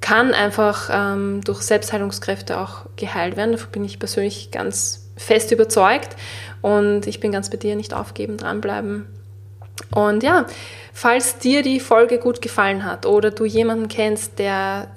kann 0.00 0.34
einfach 0.34 0.90
ähm, 0.92 1.40
durch 1.44 1.62
Selbstheilungskräfte 1.62 2.60
auch 2.60 2.84
geheilt 2.96 3.38
werden. 3.38 3.52
Davon 3.52 3.70
bin 3.70 3.84
ich 3.84 3.98
persönlich 3.98 4.50
ganz 4.50 5.08
fest 5.16 5.52
überzeugt. 5.52 6.16
Und 6.60 7.06
ich 7.06 7.20
bin 7.20 7.32
ganz 7.32 7.48
bei 7.48 7.56
dir, 7.56 7.76
nicht 7.76 7.94
aufgeben, 7.94 8.36
dranbleiben. 8.36 9.06
Und 9.94 10.22
ja, 10.22 10.46
falls 10.92 11.38
dir 11.38 11.62
die 11.62 11.80
Folge 11.80 12.18
gut 12.18 12.42
gefallen 12.42 12.84
hat 12.84 13.06
oder 13.06 13.30
du 13.30 13.44
jemanden 13.44 13.88
kennst, 13.88 14.38
der 14.38 14.88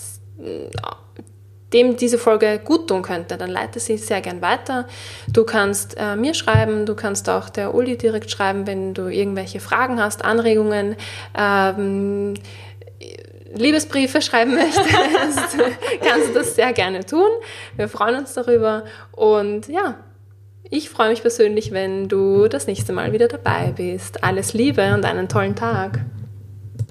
dem 1.73 1.97
diese 1.97 2.17
Folge 2.17 2.59
gut 2.63 2.87
tun 2.87 3.01
könnte, 3.01 3.37
dann 3.37 3.49
leite 3.49 3.79
sie 3.79 3.97
sehr 3.97 4.21
gern 4.21 4.41
weiter. 4.41 4.87
Du 5.27 5.43
kannst 5.43 5.95
äh, 5.97 6.15
mir 6.15 6.33
schreiben, 6.33 6.85
du 6.85 6.95
kannst 6.95 7.29
auch 7.29 7.49
der 7.49 7.75
Uli 7.75 7.97
direkt 7.97 8.31
schreiben, 8.31 8.65
wenn 8.67 8.93
du 8.93 9.07
irgendwelche 9.07 9.59
Fragen 9.59 10.01
hast, 10.01 10.23
Anregungen, 10.23 10.95
ähm, 11.37 12.35
Liebesbriefe 13.53 14.21
schreiben 14.21 14.55
möchtest, 14.55 14.87
kannst 16.01 16.29
du 16.29 16.33
das 16.33 16.55
sehr 16.55 16.73
gerne 16.73 17.05
tun. 17.05 17.29
Wir 17.75 17.89
freuen 17.89 18.15
uns 18.15 18.33
darüber 18.33 18.83
und 19.11 19.67
ja, 19.67 19.95
ich 20.69 20.89
freue 20.89 21.09
mich 21.09 21.21
persönlich, 21.21 21.71
wenn 21.71 22.09
du 22.09 22.47
das 22.47 22.67
nächste 22.67 22.91
Mal 22.91 23.13
wieder 23.13 23.27
dabei 23.27 23.73
bist. 23.75 24.23
Alles 24.23 24.53
Liebe 24.53 24.93
und 24.93 25.05
einen 25.05 25.29
tollen 25.29 25.55
Tag. 25.55 25.99